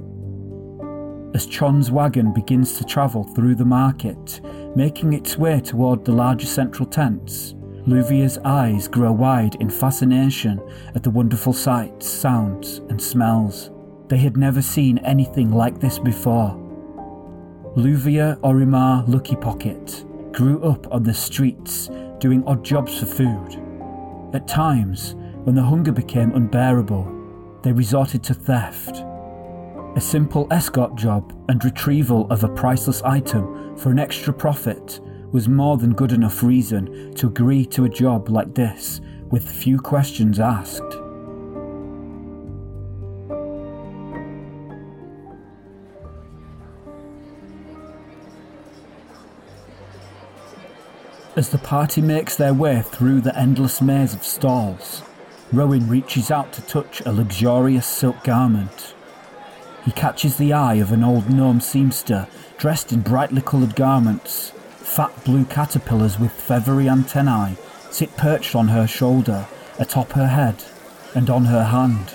as 1.36 1.46
Chon's 1.46 1.92
wagon 1.92 2.34
begins 2.34 2.78
to 2.78 2.86
travel 2.86 3.26
through 3.26 3.56
the 3.56 3.66
market, 3.66 4.40
making 4.74 5.12
its 5.12 5.38
way 5.38 5.60
toward 5.60 6.06
the 6.06 6.12
larger 6.14 6.48
central 6.48 6.88
tents. 6.88 7.56
Luvia's 7.86 8.38
eyes 8.46 8.88
grow 8.88 9.12
wide 9.12 9.56
in 9.56 9.70
fascination 9.70 10.62
at 10.96 11.04
the 11.04 11.10
wonderful 11.10 11.52
sights, 11.52 12.08
sounds, 12.08 12.78
and 12.90 13.02
smells. 13.02 13.70
They 14.08 14.18
had 14.18 14.38
never 14.38 14.62
seen 14.62 14.98
anything 15.00 15.52
like 15.52 15.82
this 15.82 16.00
before. 16.00 16.58
Luvia 17.76 18.38
Orimar 18.40 19.06
Lucky 19.06 19.36
Pocket 19.36 20.06
grew 20.32 20.64
up 20.64 20.90
on 20.94 21.04
the 21.04 21.14
streets 21.14 21.90
doing 22.20 22.42
odd 22.48 22.64
jobs 22.64 23.00
for 23.00 23.06
food. 23.06 23.62
At 24.34 24.48
times, 24.48 25.16
when 25.44 25.56
the 25.56 25.64
hunger 25.64 25.92
became 25.92 26.34
unbearable, 26.34 27.60
they 27.64 27.74
resorted 27.74 28.24
to 28.24 28.34
theft 28.34 29.04
a 29.98 30.02
simple 30.02 30.48
escort 30.52 30.96
job 30.96 31.34
and 31.50 31.64
retrieval 31.64 32.30
of 32.32 32.44
a 32.44 32.50
priceless 32.50 33.02
item 33.04 33.78
for 33.78 33.92
an 33.92 34.00
extra 34.00 34.34
profit 34.34 35.02
was 35.32 35.50
more 35.50 35.78
than 35.78 35.94
good 35.94 36.12
enough 36.12 36.44
reason 36.44 37.14
to 37.16 37.28
agree 37.28 37.66
to 37.66 37.86
a 37.86 37.90
job 37.90 38.30
like 38.30 38.56
this 38.56 39.02
with 39.32 39.50
few 39.50 39.80
questions 39.80 40.40
asked. 40.40 41.05
As 51.36 51.50
the 51.50 51.58
party 51.58 52.00
makes 52.00 52.38
their 52.38 52.54
way 52.54 52.82
through 52.82 53.20
the 53.20 53.38
endless 53.38 53.82
maze 53.82 54.14
of 54.14 54.24
stalls, 54.24 55.02
Roin 55.52 55.90
reaches 55.90 56.32
out 56.32 56.54
to 56.54 56.62
touch 56.62 57.02
a 57.02 57.12
luxurious 57.12 57.86
silk 57.86 58.24
garment. 58.24 58.94
He 59.84 59.92
catches 59.92 60.38
the 60.38 60.54
eye 60.54 60.76
of 60.76 60.94
an 60.94 61.04
old 61.04 61.30
gnome 61.30 61.60
seamster 61.60 62.30
dressed 62.58 62.94
in 62.94 63.02
brightly 63.02 63.42
coloured 63.42 63.76
garments. 63.76 64.52
Fat 64.78 65.12
blue 65.26 65.44
caterpillars 65.44 66.18
with 66.18 66.32
feathery 66.32 66.88
antennae 66.88 67.58
sit 67.92 68.16
perched 68.16 68.56
on 68.56 68.70
her 68.70 68.88
shoulder, 68.88 69.46
atop 69.78 70.14
her 70.14 70.28
head, 70.28 70.64
and 71.14 71.30
on 71.30 71.46
her 71.46 71.66
hand. 71.66 72.14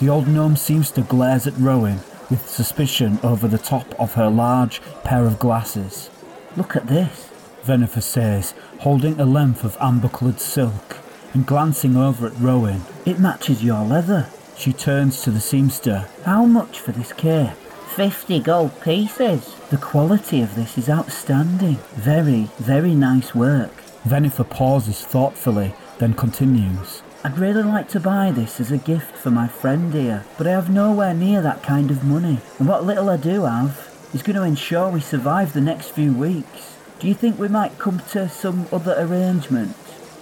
The 0.00 0.10
old 0.10 0.28
gnome 0.28 0.56
seamster 0.56 1.08
glares 1.08 1.46
at 1.46 1.56
Roin 1.56 2.00
with 2.28 2.46
suspicion 2.46 3.20
over 3.22 3.48
the 3.48 3.56
top 3.56 3.98
of 3.98 4.14
her 4.14 4.28
large 4.28 4.82
pair 5.02 5.24
of 5.24 5.38
glasses. 5.38 6.10
Look 6.58 6.76
at 6.76 6.88
this. 6.88 7.31
Vennifer 7.64 8.02
says, 8.02 8.54
holding 8.80 9.18
a 9.20 9.24
length 9.24 9.64
of 9.64 9.76
amber 9.80 10.08
coloured 10.08 10.40
silk 10.40 10.98
and 11.32 11.46
glancing 11.46 11.96
over 11.96 12.26
at 12.26 12.38
Roin. 12.38 12.82
It 13.06 13.18
matches 13.18 13.64
your 13.64 13.84
leather. 13.84 14.28
She 14.56 14.72
turns 14.72 15.22
to 15.22 15.30
the 15.30 15.38
seamster. 15.38 16.08
How 16.24 16.44
much 16.44 16.78
for 16.80 16.92
this 16.92 17.12
cape? 17.12 17.50
50 17.96 18.40
gold 18.40 18.80
pieces. 18.80 19.54
The 19.70 19.76
quality 19.76 20.40
of 20.40 20.54
this 20.54 20.78
is 20.78 20.88
outstanding. 20.88 21.76
Very, 21.94 22.48
very 22.58 22.94
nice 22.94 23.34
work. 23.34 23.72
Vennifer 24.04 24.48
pauses 24.48 25.04
thoughtfully, 25.04 25.74
then 25.98 26.14
continues. 26.14 27.02
I'd 27.24 27.38
really 27.38 27.62
like 27.62 27.88
to 27.90 28.00
buy 28.00 28.32
this 28.32 28.58
as 28.58 28.72
a 28.72 28.78
gift 28.78 29.16
for 29.16 29.30
my 29.30 29.46
friend 29.46 29.94
here, 29.94 30.24
but 30.36 30.46
I 30.46 30.50
have 30.50 30.68
nowhere 30.68 31.14
near 31.14 31.40
that 31.42 31.62
kind 31.62 31.90
of 31.90 32.02
money. 32.02 32.40
And 32.58 32.66
what 32.66 32.84
little 32.84 33.08
I 33.08 33.16
do 33.16 33.44
have 33.44 33.88
is 34.12 34.22
going 34.22 34.36
to 34.36 34.42
ensure 34.42 34.88
we 34.88 35.00
survive 35.00 35.52
the 35.52 35.60
next 35.60 35.90
few 35.90 36.12
weeks. 36.12 36.71
Do 37.02 37.08
you 37.08 37.14
think 37.14 37.36
we 37.36 37.48
might 37.48 37.80
come 37.80 37.98
to 38.12 38.28
some 38.28 38.68
other 38.70 38.94
arrangement? 38.96 39.74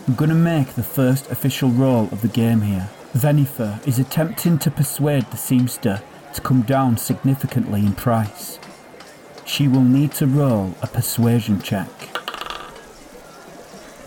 I'm 0.09 0.15
going 0.15 0.31
to 0.31 0.35
make 0.35 0.69
the 0.69 0.83
first 0.83 1.31
official 1.31 1.69
roll 1.69 2.05
of 2.05 2.23
the 2.23 2.29
game 2.29 2.63
here. 2.63 2.89
Vennifer 3.13 3.87
is 3.87 3.99
attempting 3.99 4.59
to 4.61 4.71
persuade 4.71 5.25
the 5.25 5.37
seamster 5.37 6.01
to 6.33 6.41
come 6.41 6.63
down 6.63 6.97
significantly 6.97 7.81
in 7.81 7.93
price. 7.93 8.59
She 9.45 9.69
will 9.69 9.83
need 9.83 10.13
to 10.13 10.27
roll 10.27 10.75
a 10.81 10.87
persuasion 10.87 11.61
check. 11.61 11.91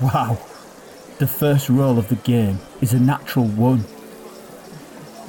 Wow, 0.01 0.39
the 1.19 1.27
first 1.27 1.69
roll 1.69 1.99
of 1.99 2.09
the 2.09 2.15
game 2.15 2.57
is 2.81 2.91
a 2.91 2.99
natural 2.99 3.45
1. 3.45 3.85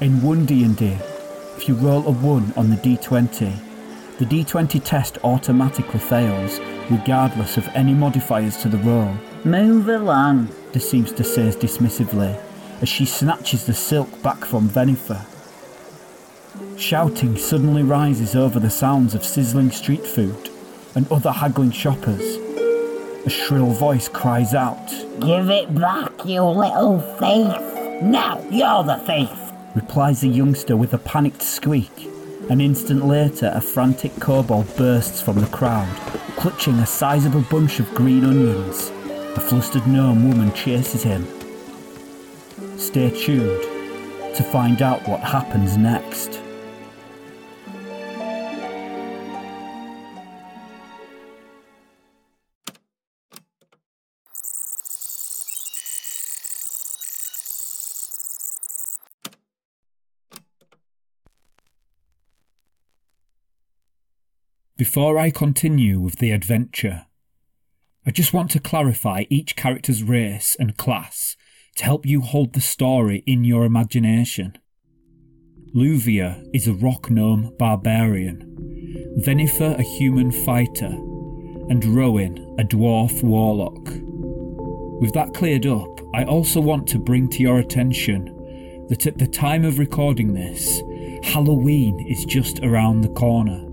In 0.00 0.22
1 0.22 0.46
D&D, 0.46 0.96
if 1.58 1.68
you 1.68 1.74
roll 1.74 2.06
a 2.06 2.10
1 2.10 2.54
on 2.56 2.70
the 2.70 2.76
D20, 2.76 3.73
the 4.18 4.24
D20 4.24 4.82
test 4.84 5.18
automatically 5.24 6.00
fails 6.00 6.60
regardless 6.90 7.56
of 7.56 7.68
any 7.68 7.92
modifiers 7.92 8.56
to 8.58 8.68
the 8.68 8.78
roll. 8.78 9.14
Move 9.44 9.88
along, 9.88 10.46
the 10.72 10.78
seamster 10.78 11.24
says 11.24 11.56
dismissively 11.56 12.40
as 12.80 12.88
she 12.88 13.04
snatches 13.04 13.66
the 13.66 13.74
silk 13.74 14.22
back 14.22 14.44
from 14.44 14.68
Vennifer. 14.68 15.24
Shouting 16.78 17.36
suddenly 17.36 17.82
rises 17.82 18.36
over 18.36 18.60
the 18.60 18.70
sounds 18.70 19.14
of 19.14 19.24
sizzling 19.24 19.70
street 19.70 20.06
food 20.06 20.50
and 20.94 21.10
other 21.10 21.32
haggling 21.32 21.72
shoppers. 21.72 22.36
A 23.26 23.30
shrill 23.30 23.70
voice 23.70 24.08
cries 24.08 24.54
out, 24.54 24.88
Give 25.20 25.48
it 25.50 25.74
back, 25.74 26.12
you 26.24 26.42
little 26.42 27.00
thief! 27.18 28.02
Now 28.02 28.44
you're 28.50 28.84
the 28.84 29.02
thief! 29.06 29.30
replies 29.74 30.20
the 30.20 30.28
youngster 30.28 30.76
with 30.76 30.94
a 30.94 30.98
panicked 30.98 31.42
squeak. 31.42 32.13
An 32.50 32.60
instant 32.60 33.06
later, 33.06 33.50
a 33.54 33.60
frantic 33.60 34.14
kobold 34.20 34.76
bursts 34.76 35.22
from 35.22 35.40
the 35.40 35.46
crowd, 35.46 35.88
clutching 36.36 36.74
a 36.74 36.86
sizable 36.86 37.40
bunch 37.50 37.80
of 37.80 37.94
green 37.94 38.22
onions. 38.22 38.90
A 39.36 39.40
flustered 39.40 39.86
gnome 39.86 40.28
woman 40.28 40.52
chases 40.52 41.02
him. 41.02 41.26
Stay 42.76 43.08
tuned 43.08 43.62
to 44.36 44.42
find 44.42 44.82
out 44.82 45.08
what 45.08 45.20
happens 45.20 45.78
next. 45.78 46.43
Before 64.76 65.18
I 65.18 65.30
continue 65.30 66.00
with 66.00 66.16
the 66.16 66.32
adventure, 66.32 67.06
I 68.04 68.10
just 68.10 68.32
want 68.32 68.50
to 68.50 68.58
clarify 68.58 69.22
each 69.30 69.54
character's 69.54 70.02
race 70.02 70.56
and 70.58 70.76
class 70.76 71.36
to 71.76 71.84
help 71.84 72.04
you 72.04 72.22
hold 72.22 72.54
the 72.54 72.60
story 72.60 73.22
in 73.24 73.44
your 73.44 73.64
imagination. 73.64 74.58
Luvia 75.76 76.44
is 76.52 76.66
a 76.66 76.74
rock 76.74 77.08
gnome 77.08 77.54
barbarian, 77.56 79.20
Vennifer 79.24 79.78
a 79.78 79.82
human 79.82 80.32
fighter, 80.32 80.86
and 81.70 81.84
Roin 81.84 82.56
a 82.58 82.64
dwarf 82.64 83.22
warlock. 83.22 83.84
With 85.00 85.12
that 85.14 85.34
cleared 85.34 85.66
up, 85.66 86.00
I 86.16 86.24
also 86.24 86.60
want 86.60 86.88
to 86.88 86.98
bring 86.98 87.28
to 87.28 87.42
your 87.42 87.60
attention 87.60 88.24
that 88.88 89.06
at 89.06 89.18
the 89.18 89.28
time 89.28 89.64
of 89.64 89.78
recording 89.78 90.34
this, 90.34 90.82
Halloween 91.22 92.04
is 92.08 92.24
just 92.24 92.58
around 92.58 93.02
the 93.02 93.08
corner. 93.10 93.70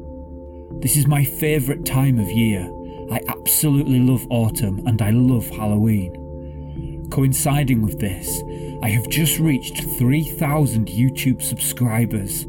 This 0.82 0.98
is 0.98 1.06
my 1.06 1.24
favourite 1.24 1.86
time 1.86 2.18
of 2.18 2.32
year. 2.32 2.68
I 3.12 3.20
absolutely 3.28 4.00
love 4.00 4.26
autumn 4.32 4.82
and 4.88 5.00
I 5.00 5.12
love 5.12 5.48
Halloween. 5.48 7.08
Coinciding 7.12 7.84
with 7.84 8.00
this, 8.00 8.42
I 8.82 8.90
have 8.90 9.08
just 9.08 9.38
reached 9.38 9.84
3,000 10.00 10.88
YouTube 10.88 11.44
subscribers. 11.44 12.48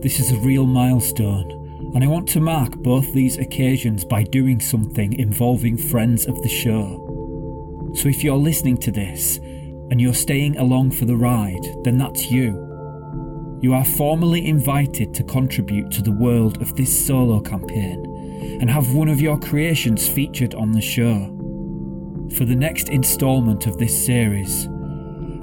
This 0.00 0.20
is 0.20 0.30
a 0.30 0.38
real 0.46 0.64
milestone, 0.64 1.50
and 1.92 2.04
I 2.04 2.06
want 2.06 2.28
to 2.28 2.40
mark 2.40 2.76
both 2.76 3.12
these 3.12 3.36
occasions 3.36 4.04
by 4.04 4.22
doing 4.22 4.60
something 4.60 5.12
involving 5.14 5.76
friends 5.76 6.26
of 6.26 6.40
the 6.42 6.48
show. 6.48 7.92
So 7.96 8.08
if 8.08 8.22
you're 8.22 8.36
listening 8.36 8.78
to 8.78 8.92
this 8.92 9.38
and 9.38 10.00
you're 10.00 10.14
staying 10.14 10.56
along 10.56 10.92
for 10.92 11.04
the 11.04 11.16
ride, 11.16 11.66
then 11.82 11.98
that's 11.98 12.30
you. 12.30 12.69
You 13.62 13.74
are 13.74 13.84
formally 13.84 14.46
invited 14.46 15.12
to 15.14 15.22
contribute 15.22 15.90
to 15.90 16.02
the 16.02 16.12
world 16.12 16.62
of 16.62 16.74
this 16.76 17.06
solo 17.06 17.40
campaign 17.40 18.58
and 18.58 18.70
have 18.70 18.94
one 18.94 19.08
of 19.08 19.20
your 19.20 19.38
creations 19.38 20.08
featured 20.08 20.54
on 20.54 20.72
the 20.72 20.80
show. 20.80 21.36
For 22.36 22.46
the 22.46 22.56
next 22.56 22.88
instalment 22.88 23.66
of 23.66 23.76
this 23.76 24.06
series, 24.06 24.66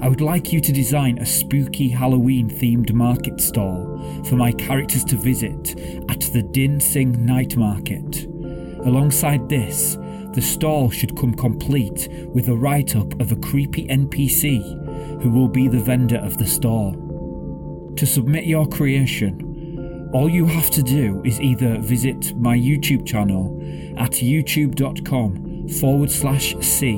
I 0.00 0.08
would 0.08 0.20
like 0.20 0.52
you 0.52 0.60
to 0.60 0.72
design 0.72 1.18
a 1.18 1.26
spooky 1.26 1.88
Halloween 1.88 2.50
themed 2.50 2.92
market 2.92 3.40
stall 3.40 4.22
for 4.24 4.34
my 4.34 4.50
characters 4.50 5.04
to 5.04 5.16
visit 5.16 5.78
at 6.08 6.20
the 6.32 6.42
Din 6.42 6.80
Sing 6.80 7.24
Night 7.24 7.56
Market. 7.56 8.24
Alongside 8.84 9.48
this, 9.48 9.96
the 10.32 10.42
stall 10.42 10.90
should 10.90 11.16
come 11.16 11.34
complete 11.34 12.08
with 12.34 12.48
a 12.48 12.56
write 12.56 12.96
up 12.96 13.20
of 13.20 13.30
a 13.30 13.36
creepy 13.36 13.86
NPC 13.86 15.22
who 15.22 15.30
will 15.30 15.48
be 15.48 15.68
the 15.68 15.80
vendor 15.80 16.18
of 16.18 16.36
the 16.38 16.46
stall. 16.46 17.07
To 17.98 18.06
submit 18.06 18.44
your 18.44 18.64
creation, 18.68 20.08
all 20.12 20.28
you 20.28 20.46
have 20.46 20.70
to 20.70 20.84
do 20.84 21.20
is 21.24 21.40
either 21.40 21.78
visit 21.78 22.32
my 22.36 22.56
YouTube 22.56 23.04
channel 23.04 23.58
at 23.98 24.12
youtube.com 24.12 25.68
forward 25.80 26.08
slash 26.08 26.54
C 26.60 26.96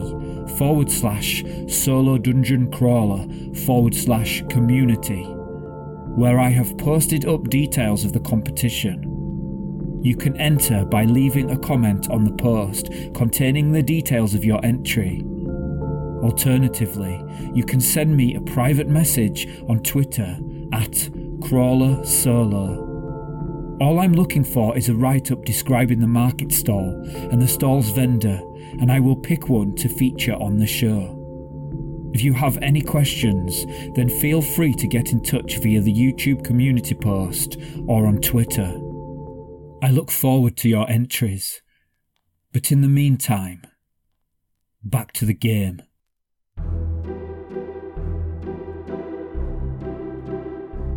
forward 0.58 0.92
slash 0.92 1.42
solo 1.68 2.18
dungeon 2.18 2.70
crawler 2.70 3.26
forward 3.64 3.94
slash 3.94 4.42
community, 4.50 5.24
where 5.24 6.38
I 6.38 6.50
have 6.50 6.76
posted 6.76 7.24
up 7.24 7.48
details 7.48 8.04
of 8.04 8.12
the 8.12 8.20
competition. 8.20 10.00
You 10.02 10.16
can 10.16 10.36
enter 10.36 10.84
by 10.84 11.06
leaving 11.06 11.50
a 11.50 11.58
comment 11.58 12.10
on 12.10 12.24
the 12.24 12.34
post 12.34 12.92
containing 13.14 13.72
the 13.72 13.82
details 13.82 14.34
of 14.34 14.44
your 14.44 14.62
entry. 14.62 15.24
Alternatively, 16.22 17.24
you 17.54 17.64
can 17.64 17.80
send 17.80 18.14
me 18.14 18.34
a 18.34 18.40
private 18.42 18.88
message 18.88 19.48
on 19.66 19.82
Twitter 19.82 20.38
at 20.72 21.10
Crawler 21.42 22.04
Solo. 22.04 22.86
All 23.80 23.98
I'm 24.00 24.12
looking 24.12 24.44
for 24.44 24.76
is 24.76 24.88
a 24.88 24.94
write 24.94 25.32
up 25.32 25.44
describing 25.44 26.00
the 26.00 26.06
market 26.06 26.52
stall 26.52 27.02
and 27.30 27.40
the 27.40 27.48
stall's 27.48 27.90
vendor, 27.90 28.40
and 28.80 28.92
I 28.92 29.00
will 29.00 29.16
pick 29.16 29.48
one 29.48 29.74
to 29.76 29.88
feature 29.88 30.34
on 30.34 30.58
the 30.58 30.66
show. 30.66 31.16
If 32.12 32.22
you 32.22 32.34
have 32.34 32.58
any 32.58 32.82
questions, 32.82 33.64
then 33.94 34.08
feel 34.08 34.42
free 34.42 34.74
to 34.74 34.86
get 34.86 35.12
in 35.12 35.22
touch 35.22 35.58
via 35.58 35.80
the 35.80 35.94
YouTube 35.94 36.44
community 36.44 36.94
post 36.94 37.56
or 37.86 38.06
on 38.06 38.20
Twitter. 38.20 38.78
I 39.82 39.90
look 39.90 40.10
forward 40.10 40.56
to 40.58 40.68
your 40.68 40.90
entries. 40.90 41.62
But 42.52 42.72
in 42.72 42.80
the 42.80 42.88
meantime, 42.88 43.62
back 44.82 45.12
to 45.12 45.24
the 45.24 45.34
game. 45.34 45.82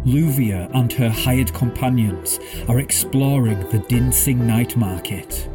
Luvia 0.05 0.69
and 0.73 0.91
her 0.91 1.09
hired 1.09 1.53
companions 1.53 2.37
are 2.67 2.79
exploring 2.79 3.61
the 3.69 3.79
Dinsing 3.79 4.45
night 4.45 4.75
market. 4.75 5.47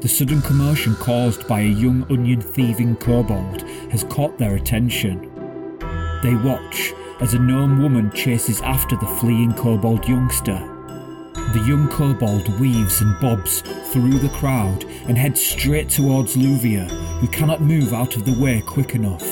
The 0.00 0.08
sudden 0.08 0.42
commotion 0.42 0.96
caused 0.96 1.46
by 1.46 1.60
a 1.60 1.68
young 1.68 2.02
onion 2.10 2.40
thieving 2.40 2.96
kobold 2.96 3.62
has 3.92 4.02
caught 4.02 4.36
their 4.36 4.56
attention. 4.56 5.30
They 6.24 6.34
watch 6.34 6.92
as 7.20 7.34
a 7.34 7.38
gnome 7.38 7.80
woman 7.80 8.10
chases 8.10 8.60
after 8.62 8.96
the 8.96 9.06
fleeing 9.06 9.54
kobold 9.54 10.08
youngster. 10.08 10.58
The 11.34 11.64
young 11.64 11.88
kobold 11.88 12.48
weaves 12.58 13.00
and 13.00 13.20
bobs 13.20 13.60
through 13.92 14.18
the 14.18 14.30
crowd 14.30 14.84
and 15.06 15.16
heads 15.16 15.40
straight 15.40 15.88
towards 15.88 16.34
Luvia, 16.34 16.90
who 17.20 17.28
cannot 17.28 17.62
move 17.62 17.92
out 17.92 18.16
of 18.16 18.24
the 18.24 18.42
way 18.42 18.60
quick 18.60 18.96
enough. 18.96 19.22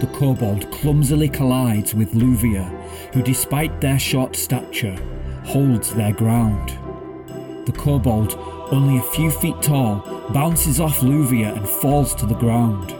The 0.00 0.10
kobold 0.12 0.70
clumsily 0.70 1.28
collides 1.28 1.94
with 1.94 2.12
Luvia, 2.12 2.79
who, 3.12 3.22
despite 3.22 3.80
their 3.80 3.98
short 3.98 4.36
stature, 4.36 4.96
holds 5.44 5.94
their 5.94 6.12
ground. 6.12 6.70
The 7.66 7.72
kobold, 7.72 8.34
only 8.72 8.98
a 8.98 9.12
few 9.12 9.30
feet 9.30 9.60
tall, 9.62 10.28
bounces 10.32 10.80
off 10.80 11.00
Luvia 11.00 11.56
and 11.56 11.68
falls 11.68 12.14
to 12.16 12.26
the 12.26 12.34
ground. 12.34 12.92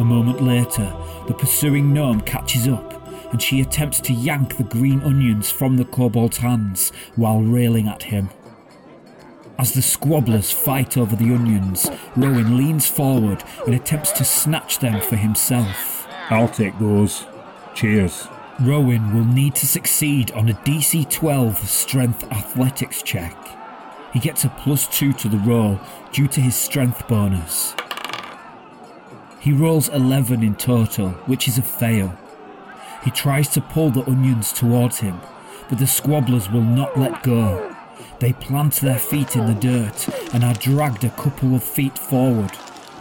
A 0.00 0.04
moment 0.04 0.40
later, 0.40 0.94
the 1.26 1.34
pursuing 1.34 1.92
gnome 1.92 2.20
catches 2.20 2.68
up 2.68 2.94
and 3.32 3.42
she 3.42 3.60
attempts 3.60 4.00
to 4.00 4.12
yank 4.12 4.56
the 4.56 4.64
green 4.64 5.02
onions 5.02 5.50
from 5.50 5.76
the 5.76 5.84
kobold's 5.84 6.38
hands 6.38 6.90
while 7.16 7.42
railing 7.42 7.88
at 7.88 8.04
him. 8.04 8.30
As 9.58 9.72
the 9.72 9.80
squabblers 9.80 10.52
fight 10.52 10.96
over 10.96 11.16
the 11.16 11.34
onions, 11.34 11.90
Roin 12.16 12.56
leans 12.56 12.86
forward 12.86 13.42
and 13.66 13.74
attempts 13.74 14.12
to 14.12 14.24
snatch 14.24 14.78
them 14.78 15.00
for 15.00 15.16
himself. 15.16 16.06
I'll 16.30 16.48
take 16.48 16.78
those. 16.78 17.26
Cheers. 17.74 18.28
Roin 18.60 19.14
will 19.14 19.24
need 19.24 19.54
to 19.54 19.68
succeed 19.68 20.32
on 20.32 20.48
a 20.48 20.52
DC 20.52 21.08
12 21.08 21.68
strength 21.68 22.24
athletics 22.32 23.02
check. 23.02 23.36
He 24.12 24.18
gets 24.18 24.44
a 24.44 24.48
plus 24.48 24.88
2 24.88 25.12
to 25.12 25.28
the 25.28 25.38
roll 25.38 25.78
due 26.12 26.26
to 26.26 26.40
his 26.40 26.56
strength 26.56 27.06
bonus. 27.06 27.76
He 29.38 29.52
rolls 29.52 29.88
11 29.88 30.42
in 30.42 30.56
total, 30.56 31.10
which 31.26 31.46
is 31.46 31.56
a 31.56 31.62
fail. 31.62 32.18
He 33.04 33.12
tries 33.12 33.48
to 33.50 33.60
pull 33.60 33.90
the 33.90 34.04
onions 34.10 34.52
towards 34.52 34.98
him, 34.98 35.20
but 35.68 35.78
the 35.78 35.84
squabblers 35.84 36.52
will 36.52 36.62
not 36.62 36.98
let 36.98 37.22
go. 37.22 37.76
They 38.18 38.32
plant 38.32 38.74
their 38.80 38.98
feet 38.98 39.36
in 39.36 39.46
the 39.46 39.54
dirt 39.54 40.08
and 40.34 40.42
are 40.42 40.54
dragged 40.54 41.04
a 41.04 41.10
couple 41.10 41.54
of 41.54 41.62
feet 41.62 41.96
forward 41.96 42.50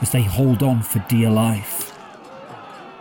as 0.01 0.11
they 0.11 0.21
hold 0.21 0.61
on 0.61 0.83
for 0.83 0.99
dear 1.09 1.31
life. 1.31 1.76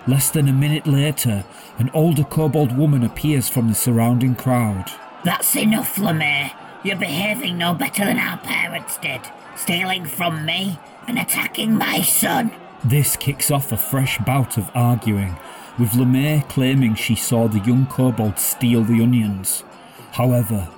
Less 0.08 0.30
than 0.30 0.48
a 0.48 0.52
minute 0.52 0.86
later, 0.86 1.44
an 1.78 1.90
older 1.92 2.22
kobold 2.22 2.76
woman 2.76 3.02
appears 3.02 3.48
from 3.48 3.68
the 3.68 3.74
surrounding 3.74 4.36
crowd. 4.36 4.90
That's 5.24 5.56
enough, 5.56 5.98
Lemaire. 5.98 6.52
You're 6.84 6.96
behaving 6.96 7.58
no 7.58 7.74
better 7.74 8.04
than 8.04 8.18
our 8.18 8.38
parents 8.38 8.96
did, 8.98 9.20
stealing 9.56 10.06
from 10.06 10.44
me 10.44 10.78
and 11.08 11.18
attacking 11.18 11.74
my 11.74 12.02
son. 12.02 12.52
This 12.84 13.16
kicks 13.16 13.50
off 13.50 13.72
a 13.72 13.76
fresh 13.76 14.18
bout 14.18 14.56
of 14.56 14.70
arguing, 14.74 15.36
with 15.76 15.94
Lemaire 15.94 16.44
claiming 16.48 16.94
she 16.94 17.16
saw 17.16 17.48
the 17.48 17.58
young 17.60 17.86
kobold 17.86 18.38
steal 18.38 18.84
the 18.84 19.02
onions. 19.02 19.64
However, 20.12 20.68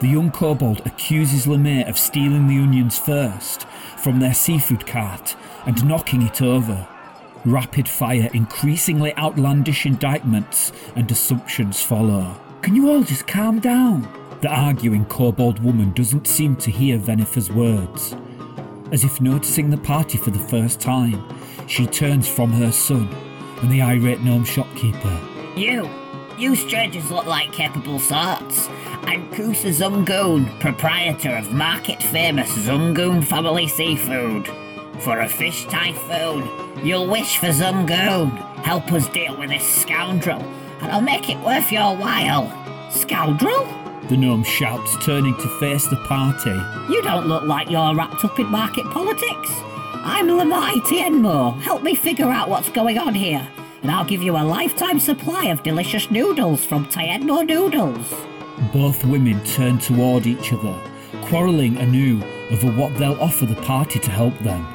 the 0.00 0.08
young 0.08 0.30
kobold 0.30 0.86
accuses 0.86 1.46
Lemaire 1.46 1.86
of 1.86 1.98
stealing 1.98 2.46
the 2.46 2.58
onions 2.58 2.96
first 2.98 3.66
from 3.98 4.20
their 4.20 4.32
seafood 4.32 4.86
cart 4.86 5.36
and 5.66 5.84
knocking 5.84 6.22
it 6.22 6.40
over. 6.40 6.88
Rapid 7.44 7.88
fire, 7.88 8.28
increasingly 8.34 9.16
outlandish 9.16 9.86
indictments 9.86 10.72
and 10.96 11.10
assumptions 11.10 11.80
follow. 11.80 12.36
Can 12.62 12.74
you 12.74 12.90
all 12.90 13.02
just 13.02 13.26
calm 13.26 13.60
down? 13.60 14.08
The 14.40 14.48
arguing 14.48 15.04
kobold 15.04 15.62
woman 15.62 15.92
doesn't 15.92 16.26
seem 16.26 16.56
to 16.56 16.70
hear 16.70 16.98
Vennifer's 16.98 17.50
words. 17.50 18.14
As 18.92 19.04
if 19.04 19.20
noticing 19.20 19.70
the 19.70 19.78
party 19.78 20.18
for 20.18 20.30
the 20.30 20.38
first 20.38 20.80
time, 20.80 21.22
she 21.68 21.86
turns 21.86 22.26
from 22.28 22.50
her 22.52 22.72
son 22.72 23.08
and 23.62 23.70
the 23.70 23.82
irate 23.82 24.20
gnome 24.20 24.44
shopkeeper. 24.44 25.20
You, 25.56 25.88
you 26.38 26.56
strangers 26.56 27.10
look 27.10 27.26
like 27.26 27.52
capable 27.52 27.98
sorts. 28.00 28.68
I'm 29.02 29.30
Kusa 29.32 29.72
Zungoon, 29.72 30.58
proprietor 30.60 31.36
of 31.36 31.52
market 31.52 32.02
famous 32.02 32.50
Zungoon 32.50 33.24
family 33.24 33.68
seafood. 33.68 34.48
For 35.00 35.20
a 35.20 35.28
fish 35.28 35.64
typhoon, 35.66 36.84
you'll 36.84 37.06
wish 37.06 37.38
for 37.38 37.46
Zungoon. 37.46 38.36
Help 38.64 38.92
us 38.92 39.08
deal 39.08 39.36
with 39.38 39.50
this 39.50 39.64
scoundrel, 39.64 40.42
and 40.80 40.90
I'll 40.90 41.00
make 41.00 41.30
it 41.30 41.38
worth 41.38 41.70
your 41.70 41.96
while. 41.96 42.50
Scoundrel? 42.90 43.64
The 44.08 44.16
gnome 44.16 44.42
shouts, 44.42 44.96
turning 45.04 45.36
to 45.36 45.60
face 45.60 45.86
the 45.86 45.96
party. 46.08 46.50
You 46.92 47.00
don't 47.02 47.28
look 47.28 47.44
like 47.44 47.70
you're 47.70 47.94
wrapped 47.94 48.24
up 48.24 48.38
in 48.40 48.46
market 48.46 48.84
politics. 48.86 49.50
I'm 50.02 50.26
Lamai 50.26 50.80
Tienmo. 50.82 51.60
Help 51.60 51.82
me 51.84 51.94
figure 51.94 52.30
out 52.30 52.48
what's 52.48 52.70
going 52.70 52.98
on 52.98 53.14
here, 53.14 53.46
and 53.82 53.92
I'll 53.92 54.04
give 54.04 54.22
you 54.22 54.36
a 54.36 54.42
lifetime 54.42 54.98
supply 54.98 55.44
of 55.46 55.62
delicious 55.62 56.10
noodles 56.10 56.64
from 56.64 56.86
Tienmo 56.86 57.46
Noodles. 57.46 58.12
Both 58.72 59.04
women 59.04 59.42
turn 59.44 59.78
toward 59.78 60.26
each 60.26 60.52
other, 60.52 60.76
quarrelling 61.22 61.76
anew 61.76 62.20
over 62.50 62.68
what 62.72 62.96
they'll 62.98 63.20
offer 63.20 63.46
the 63.46 63.60
party 63.62 64.00
to 64.00 64.10
help 64.10 64.36
them. 64.40 64.66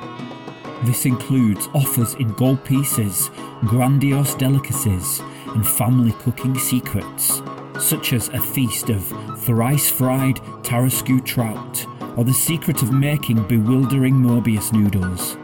This 0.83 1.05
includes 1.05 1.69
offers 1.73 2.13
in 2.15 2.33
gold 2.33 2.65
pieces, 2.65 3.31
grandiose 3.61 4.35
delicacies, 4.35 5.21
and 5.47 5.65
family 5.65 6.11
cooking 6.11 6.59
secrets, 6.59 7.41
such 7.79 8.11
as 8.11 8.27
a 8.29 8.41
feast 8.41 8.89
of 8.89 9.05
thrice 9.39 9.89
fried 9.89 10.37
Tarascu 10.61 11.23
trout 11.23 11.85
or 12.17 12.25
the 12.25 12.33
secret 12.33 12.81
of 12.81 12.91
making 12.91 13.47
bewildering 13.47 14.15
Mobius 14.15 14.73
noodles. 14.73 15.37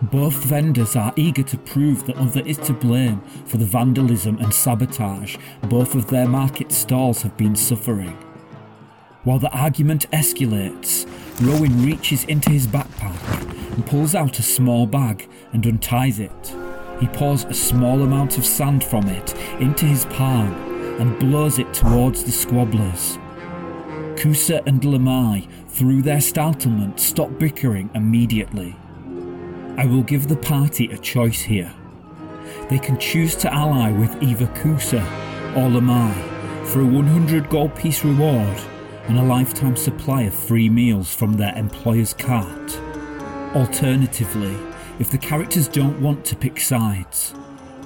Both 0.00 0.44
vendors 0.44 0.94
are 0.94 1.12
eager 1.16 1.42
to 1.42 1.58
prove 1.58 2.06
the 2.06 2.16
other 2.16 2.40
is 2.40 2.58
to 2.58 2.72
blame 2.72 3.20
for 3.46 3.56
the 3.56 3.64
vandalism 3.64 4.38
and 4.38 4.54
sabotage 4.54 5.36
both 5.64 5.96
of 5.96 6.06
their 6.06 6.28
market 6.28 6.70
stalls 6.70 7.22
have 7.22 7.36
been 7.36 7.56
suffering. 7.56 8.16
While 9.24 9.38
the 9.40 9.50
argument 9.50 10.08
escalates, 10.12 11.06
Roin 11.40 11.84
reaches 11.84 12.24
into 12.24 12.50
his 12.50 12.66
backpack 12.66 13.61
and 13.72 13.86
pulls 13.86 14.14
out 14.14 14.38
a 14.38 14.42
small 14.42 14.86
bag 14.86 15.28
and 15.52 15.66
unties 15.66 16.18
it. 16.18 16.54
He 17.00 17.06
pours 17.08 17.44
a 17.44 17.54
small 17.54 18.02
amount 18.02 18.38
of 18.38 18.46
sand 18.46 18.84
from 18.84 19.08
it 19.08 19.34
into 19.60 19.86
his 19.86 20.04
palm 20.06 20.52
and 21.00 21.18
blows 21.18 21.58
it 21.58 21.72
towards 21.74 22.22
the 22.24 22.30
squabblers. 22.30 23.18
Kusa 24.16 24.64
and 24.66 24.80
Lamai, 24.82 25.48
through 25.68 26.02
their 26.02 26.20
startlement, 26.20 27.00
stop 27.00 27.38
bickering 27.38 27.90
immediately. 27.94 28.76
I 29.76 29.86
will 29.86 30.02
give 30.02 30.28
the 30.28 30.36
party 30.36 30.86
a 30.92 30.98
choice 30.98 31.40
here. 31.40 31.72
They 32.68 32.78
can 32.78 32.98
choose 32.98 33.34
to 33.36 33.52
ally 33.52 33.90
with 33.90 34.22
either 34.22 34.46
Kusa 34.48 35.02
or 35.56 35.68
Lamai 35.68 36.14
for 36.66 36.80
a 36.82 36.86
100 36.86 37.48
gold 37.48 37.74
piece 37.74 38.04
reward 38.04 38.60
and 39.08 39.18
a 39.18 39.22
lifetime 39.22 39.76
supply 39.76 40.22
of 40.22 40.34
free 40.34 40.68
meals 40.68 41.14
from 41.14 41.34
their 41.34 41.56
employer's 41.56 42.14
cart. 42.14 42.80
Alternatively, 43.54 44.56
if 44.98 45.10
the 45.10 45.18
characters 45.18 45.68
don't 45.68 46.00
want 46.00 46.24
to 46.24 46.34
pick 46.34 46.58
sides, 46.58 47.34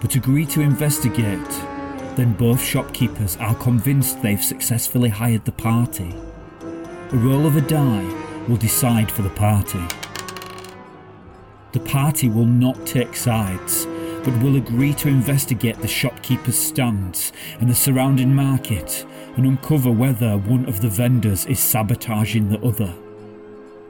but 0.01 0.15
agree 0.15 0.47
to 0.47 0.61
investigate, 0.61 1.51
then 2.15 2.35
both 2.35 2.63
shopkeepers 2.63 3.37
are 3.39 3.55
convinced 3.57 4.23
they've 4.23 4.45
successfully 4.45 5.09
hired 5.09 5.45
the 5.45 5.51
party. 5.51 6.15
A 7.11 7.17
roll 7.17 7.47
of 7.47 7.57
a 7.57 7.61
die 7.63 8.05
will 8.47 8.57
decide 8.57 9.11
for 9.11 9.23
the 9.23 9.31
party. 9.31 9.85
The 11.73 11.81
party 11.81 12.29
will 12.29 12.47
not 12.47 12.87
take 12.87 13.17
sides, 13.17 13.87
but 14.23 14.41
will 14.41 14.55
agree 14.55 14.95
to 14.95 15.09
investigate 15.09 15.81
the 15.81 15.89
shopkeeper's 15.89 16.57
stands 16.57 17.33
and 17.59 17.69
the 17.69 17.75
surrounding 17.75 18.33
market 18.33 19.05
and 19.37 19.45
uncover 19.45 19.91
whether 19.91 20.37
one 20.37 20.65
of 20.67 20.81
the 20.81 20.89
vendors 20.89 21.45
is 21.47 21.59
sabotaging 21.59 22.51
the 22.51 22.61
other. 22.61 22.95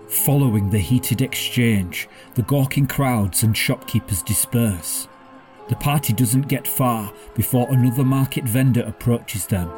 Following 0.09 0.71
the 0.71 0.79
heated 0.79 1.21
exchange, 1.21 2.09
the 2.35 2.43
gawking 2.43 2.87
crowds 2.87 3.43
and 3.43 3.57
shopkeepers 3.57 4.23
disperse. 4.23 5.09
The 5.69 5.75
party 5.75 6.13
doesn't 6.13 6.47
get 6.47 6.69
far 6.69 7.13
before 7.35 7.69
another 7.71 8.05
market 8.05 8.45
vendor 8.45 8.83
approaches 8.83 9.47
them. 9.47 9.69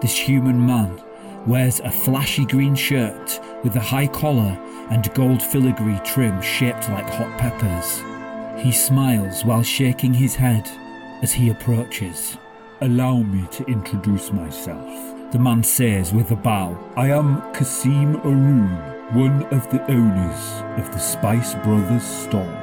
This 0.00 0.16
human 0.16 0.64
man 0.64 1.02
wears 1.46 1.80
a 1.80 1.90
flashy 1.90 2.46
green 2.46 2.74
shirt 2.74 3.38
with 3.62 3.76
a 3.76 3.80
high 3.80 4.06
collar 4.06 4.58
and 4.90 5.12
gold 5.12 5.42
filigree 5.42 6.00
trim 6.02 6.40
shaped 6.40 6.88
like 6.88 7.08
hot 7.10 7.38
peppers. 7.38 8.02
He 8.64 8.72
smiles 8.72 9.44
while 9.44 9.62
shaking 9.62 10.14
his 10.14 10.34
head 10.34 10.66
as 11.22 11.34
he 11.34 11.50
approaches. 11.50 12.38
Allow 12.80 13.18
me 13.18 13.46
to 13.52 13.64
introduce 13.66 14.32
myself. 14.32 15.32
The 15.32 15.38
man 15.38 15.62
says 15.62 16.14
with 16.14 16.30
a 16.30 16.36
bow. 16.36 16.78
I 16.96 17.10
am 17.10 17.42
Kasim 17.52 18.16
Arun, 18.16 18.95
one 19.12 19.44
of 19.54 19.70
the 19.70 19.80
owners 19.88 20.80
of 20.84 20.92
the 20.92 20.98
Spice 20.98 21.54
Brothers 21.54 22.02
store. 22.02 22.62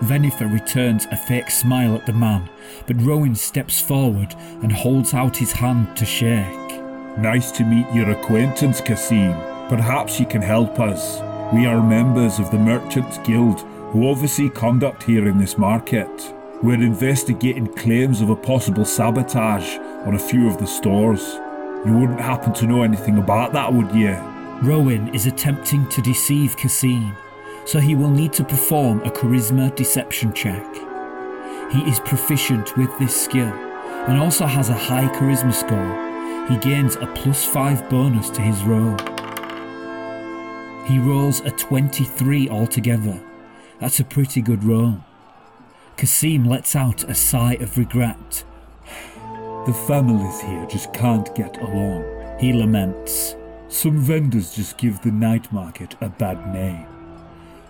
Vennifer 0.00 0.52
returns 0.52 1.06
a 1.12 1.16
fake 1.16 1.48
smile 1.48 1.94
at 1.94 2.04
the 2.04 2.12
man, 2.12 2.50
but 2.88 3.00
Roin 3.00 3.36
steps 3.36 3.80
forward 3.80 4.34
and 4.62 4.72
holds 4.72 5.14
out 5.14 5.36
his 5.36 5.52
hand 5.52 5.96
to 5.96 6.04
shake. 6.04 6.82
Nice 7.16 7.52
to 7.52 7.64
meet 7.64 7.86
your 7.94 8.10
acquaintance, 8.10 8.80
Kasim. 8.80 9.34
Perhaps 9.68 10.18
you 10.18 10.26
can 10.26 10.42
help 10.42 10.80
us. 10.80 11.20
We 11.54 11.64
are 11.66 11.80
members 11.80 12.40
of 12.40 12.50
the 12.50 12.58
Merchants 12.58 13.18
Guild 13.18 13.60
who 13.92 14.08
oversee 14.08 14.50
conduct 14.50 15.04
here 15.04 15.28
in 15.28 15.38
this 15.38 15.56
market. 15.56 16.34
We're 16.60 16.82
investigating 16.82 17.72
claims 17.72 18.20
of 18.20 18.30
a 18.30 18.36
possible 18.36 18.84
sabotage 18.84 19.78
on 20.06 20.16
a 20.16 20.18
few 20.18 20.48
of 20.48 20.58
the 20.58 20.66
stores. 20.66 21.34
You 21.86 21.96
wouldn't 21.96 22.20
happen 22.20 22.52
to 22.54 22.66
know 22.66 22.82
anything 22.82 23.18
about 23.18 23.52
that, 23.52 23.72
would 23.72 23.94
you? 23.94 24.33
Roin 24.62 25.08
is 25.14 25.26
attempting 25.26 25.88
to 25.88 26.02
deceive 26.02 26.56
Kasim, 26.56 27.14
so 27.64 27.80
he 27.80 27.94
will 27.94 28.10
need 28.10 28.32
to 28.34 28.44
perform 28.44 29.00
a 29.02 29.10
charisma 29.10 29.74
deception 29.74 30.32
check. 30.32 30.64
He 31.72 31.80
is 31.88 32.00
proficient 32.00 32.76
with 32.76 32.96
this 32.98 33.14
skill 33.14 33.52
and 34.06 34.18
also 34.18 34.46
has 34.46 34.68
a 34.68 34.74
high 34.74 35.08
charisma 35.08 35.52
score 35.52 36.14
he 36.48 36.58
gains 36.58 36.96
a 36.96 37.06
plus 37.14 37.44
5 37.44 37.88
bonus 37.88 38.28
to 38.30 38.42
his 38.42 38.62
roll. 38.64 38.96
He 40.84 40.98
rolls 40.98 41.40
a 41.40 41.50
23 41.50 42.50
altogether. 42.50 43.18
That's 43.80 44.00
a 44.00 44.04
pretty 44.04 44.42
good 44.42 44.62
roll. 44.62 44.98
Kasim 45.96 46.44
lets 46.44 46.76
out 46.76 47.04
a 47.04 47.14
sigh 47.14 47.54
of 47.54 47.78
regret. 47.78 48.44
The 49.66 49.84
families 49.86 50.40
here 50.42 50.66
just 50.66 50.92
can't 50.92 51.34
get 51.34 51.56
along. 51.62 52.04
He 52.38 52.52
laments. 52.52 53.36
Some 53.74 53.98
vendors 53.98 54.54
just 54.54 54.78
give 54.78 55.02
the 55.02 55.10
night 55.10 55.52
market 55.52 55.96
a 56.00 56.08
bad 56.08 56.54
name. 56.54 56.86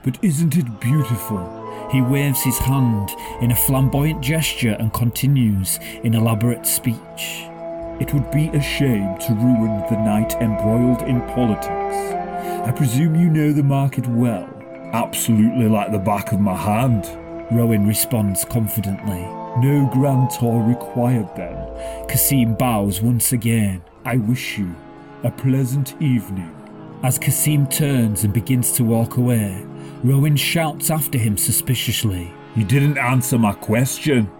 But 0.02 0.22
isn't 0.22 0.54
it 0.54 0.78
beautiful? 0.78 1.88
He 1.90 2.02
waves 2.02 2.42
his 2.42 2.58
hand 2.58 3.08
in 3.40 3.52
a 3.52 3.56
flamboyant 3.56 4.20
gesture 4.20 4.76
and 4.78 4.92
continues 4.92 5.78
in 6.02 6.12
elaborate 6.12 6.66
speech. 6.66 7.46
It 8.00 8.12
would 8.12 8.30
be 8.30 8.48
a 8.48 8.60
shame 8.60 9.16
to 9.20 9.32
ruin 9.32 9.82
the 9.88 9.96
night 9.96 10.34
embroiled 10.42 11.00
in 11.08 11.22
politics. 11.28 11.96
I 12.68 12.70
presume 12.76 13.14
you 13.14 13.30
know 13.30 13.54
the 13.54 13.62
market 13.62 14.06
well. 14.06 14.46
Absolutely 14.92 15.68
like 15.68 15.90
the 15.90 15.98
back 15.98 16.32
of 16.32 16.38
my 16.38 16.54
hand. 16.54 17.06
Roin 17.50 17.86
responds 17.86 18.44
confidently. 18.44 19.22
No 19.58 19.88
grand 19.90 20.28
tour 20.38 20.62
required 20.62 21.34
then. 21.34 22.06
Kasim 22.08 22.56
bows 22.56 23.00
once 23.00 23.32
again. 23.32 23.82
I 24.04 24.18
wish 24.18 24.58
you 24.58 24.76
a 25.24 25.30
pleasant 25.30 26.00
evening. 26.00 26.54
As 27.02 27.18
Kasim 27.18 27.66
turns 27.66 28.24
and 28.24 28.32
begins 28.32 28.72
to 28.72 28.84
walk 28.84 29.16
away, 29.16 29.66
Roin 30.04 30.36
shouts 30.36 30.90
after 30.90 31.16
him 31.16 31.38
suspiciously. 31.38 32.30
You 32.54 32.64
didn't 32.64 32.98
answer 32.98 33.38
my 33.38 33.54
question. 33.54 34.30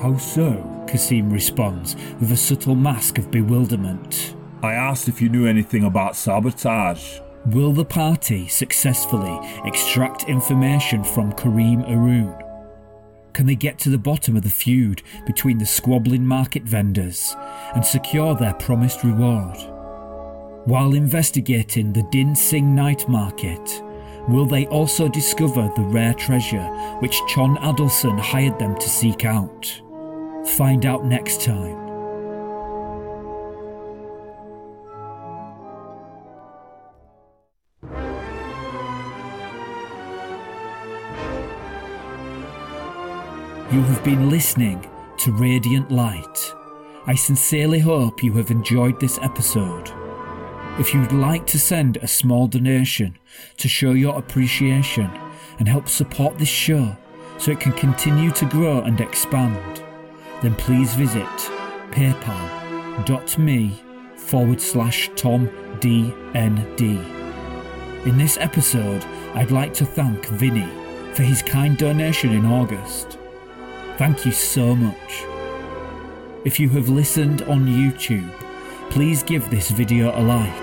How 0.00 0.16
so? 0.16 0.86
Kasim 0.88 1.30
responds 1.30 1.96
with 2.18 2.32
a 2.32 2.36
subtle 2.36 2.74
mask 2.74 3.18
of 3.18 3.30
bewilderment. 3.30 4.34
I 4.62 4.72
asked 4.72 5.08
if 5.08 5.20
you 5.20 5.28
knew 5.28 5.46
anything 5.46 5.84
about 5.84 6.16
sabotage. 6.16 7.20
Will 7.44 7.72
the 7.72 7.84
party 7.84 8.48
successfully 8.48 9.38
extract 9.66 10.30
information 10.30 11.04
from 11.04 11.32
Kareem 11.34 11.86
Arun? 11.90 12.34
Can 13.34 13.44
they 13.44 13.54
get 13.54 13.78
to 13.80 13.90
the 13.90 13.98
bottom 13.98 14.34
of 14.34 14.44
the 14.44 14.50
feud 14.50 15.02
between 15.26 15.58
the 15.58 15.66
squabbling 15.66 16.24
market 16.24 16.62
vendors 16.62 17.36
and 17.74 17.84
secure 17.84 18.34
their 18.34 18.54
promised 18.54 19.04
reward? 19.04 19.58
While 20.64 20.94
investigating 20.94 21.92
the 21.92 22.04
Din 22.04 22.36
Sing 22.36 22.72
night 22.72 23.08
market, 23.08 23.82
will 24.28 24.46
they 24.46 24.66
also 24.66 25.08
discover 25.08 25.68
the 25.74 25.82
rare 25.82 26.14
treasure 26.14 26.68
which 27.00 27.20
Chon 27.26 27.56
Adelson 27.56 28.16
hired 28.20 28.60
them 28.60 28.76
to 28.76 28.88
seek 28.88 29.24
out? 29.24 29.82
Find 30.56 30.86
out 30.86 31.04
next 31.04 31.40
time. 31.40 31.80
You 43.72 43.80
have 43.80 44.04
been 44.04 44.30
listening 44.30 44.88
to 45.18 45.32
Radiant 45.32 45.90
Light. 45.90 46.52
I 47.08 47.16
sincerely 47.16 47.80
hope 47.80 48.22
you 48.22 48.32
have 48.34 48.52
enjoyed 48.52 49.00
this 49.00 49.18
episode. 49.22 49.90
If 50.78 50.94
you'd 50.94 51.12
like 51.12 51.46
to 51.48 51.58
send 51.58 51.98
a 51.98 52.08
small 52.08 52.46
donation 52.46 53.18
to 53.58 53.68
show 53.68 53.92
your 53.92 54.16
appreciation 54.18 55.10
and 55.58 55.68
help 55.68 55.86
support 55.86 56.38
this 56.38 56.48
show 56.48 56.96
so 57.36 57.50
it 57.50 57.60
can 57.60 57.72
continue 57.72 58.30
to 58.30 58.46
grow 58.46 58.80
and 58.80 58.98
expand, 58.98 59.82
then 60.40 60.54
please 60.54 60.94
visit 60.94 61.28
paypal.me 61.90 63.82
forward 64.16 64.60
slash 64.62 65.10
Tom 65.14 65.48
DND. 65.80 66.82
In 68.06 68.16
this 68.16 68.38
episode, 68.38 69.04
I'd 69.34 69.50
like 69.50 69.74
to 69.74 69.84
thank 69.84 70.26
Vinny 70.26 70.68
for 71.14 71.22
his 71.22 71.42
kind 71.42 71.76
donation 71.76 72.32
in 72.32 72.46
August. 72.46 73.18
Thank 73.98 74.24
you 74.24 74.32
so 74.32 74.74
much. 74.74 75.24
If 76.46 76.58
you 76.58 76.70
have 76.70 76.88
listened 76.88 77.42
on 77.42 77.66
YouTube, 77.66 78.30
please 78.90 79.22
give 79.22 79.48
this 79.50 79.70
video 79.70 80.18
a 80.18 80.22
like. 80.22 80.61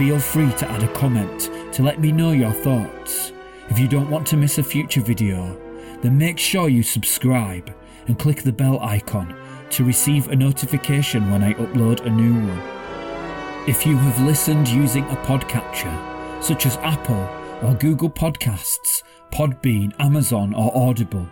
Feel 0.00 0.18
free 0.18 0.50
to 0.52 0.66
add 0.70 0.82
a 0.82 0.90
comment 0.94 1.50
to 1.74 1.82
let 1.82 2.00
me 2.00 2.10
know 2.10 2.32
your 2.32 2.52
thoughts. 2.52 3.32
If 3.68 3.78
you 3.78 3.86
don't 3.86 4.08
want 4.08 4.26
to 4.28 4.38
miss 4.38 4.56
a 4.56 4.62
future 4.62 5.02
video, 5.02 5.60
then 6.00 6.16
make 6.16 6.38
sure 6.38 6.70
you 6.70 6.82
subscribe 6.82 7.70
and 8.06 8.18
click 8.18 8.42
the 8.42 8.50
bell 8.50 8.80
icon 8.80 9.36
to 9.68 9.84
receive 9.84 10.28
a 10.28 10.36
notification 10.36 11.30
when 11.30 11.44
I 11.44 11.52
upload 11.52 12.06
a 12.06 12.08
new 12.08 12.32
one. 12.32 13.68
If 13.68 13.84
you 13.84 13.94
have 13.98 14.26
listened 14.26 14.68
using 14.68 15.04
a 15.04 15.16
podcatcher, 15.16 16.42
such 16.42 16.64
as 16.64 16.78
Apple 16.78 17.28
or 17.62 17.74
Google 17.74 18.08
Podcasts, 18.08 19.02
Podbean, 19.30 19.92
Amazon, 19.98 20.54
or 20.54 20.74
Audible, 20.74 21.28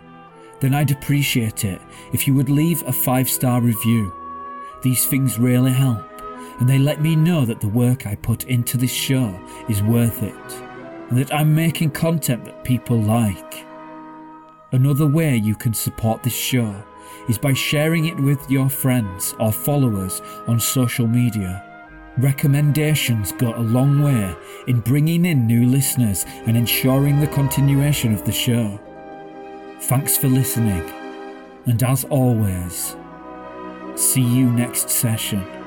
then 0.59 0.75
I'd 0.75 0.91
appreciate 0.91 1.65
it 1.65 1.81
if 2.13 2.27
you 2.27 2.35
would 2.35 2.51
leave 2.51 2.83
a 2.83 2.93
five 2.93 3.31
star 3.31 3.61
review. 3.61 4.13
These 4.83 5.07
things 5.07 5.39
really 5.39 5.71
help, 5.73 6.03
and 6.59 6.67
they 6.67 6.77
let 6.77 7.01
me 7.01 7.15
know 7.15 7.45
that 7.45 7.61
the 7.61 7.67
work 7.67 8.05
I 8.05 8.15
put 8.15 8.45
into 8.45 8.77
this 8.77 8.91
show 8.91 9.39
is 9.69 9.81
worth 9.81 10.23
it, 10.23 10.61
and 11.09 11.17
that 11.17 11.33
I'm 11.33 11.55
making 11.55 11.91
content 11.91 12.45
that 12.45 12.63
people 12.63 12.99
like. 12.99 13.65
Another 14.71 15.07
way 15.07 15.37
you 15.37 15.55
can 15.55 15.73
support 15.73 16.21
this 16.21 16.35
show 16.35 16.75
is 17.27 17.37
by 17.37 17.53
sharing 17.53 18.05
it 18.05 18.17
with 18.17 18.39
your 18.51 18.69
friends 18.69 19.33
or 19.39 19.51
followers 19.51 20.21
on 20.47 20.59
social 20.59 21.07
media. 21.07 21.65
Recommendations 22.17 23.31
go 23.31 23.55
a 23.55 23.61
long 23.61 24.03
way 24.03 24.35
in 24.67 24.81
bringing 24.81 25.25
in 25.25 25.47
new 25.47 25.65
listeners 25.65 26.25
and 26.45 26.57
ensuring 26.57 27.19
the 27.19 27.27
continuation 27.27 28.13
of 28.13 28.25
the 28.25 28.31
show. 28.31 28.79
Thanks 29.83 30.17
for 30.17 30.27
listening, 30.27 30.83
and 31.65 31.81
as 31.81 32.03
always, 32.05 32.95
see 33.95 34.21
you 34.21 34.51
next 34.51 34.89
session. 34.89 35.58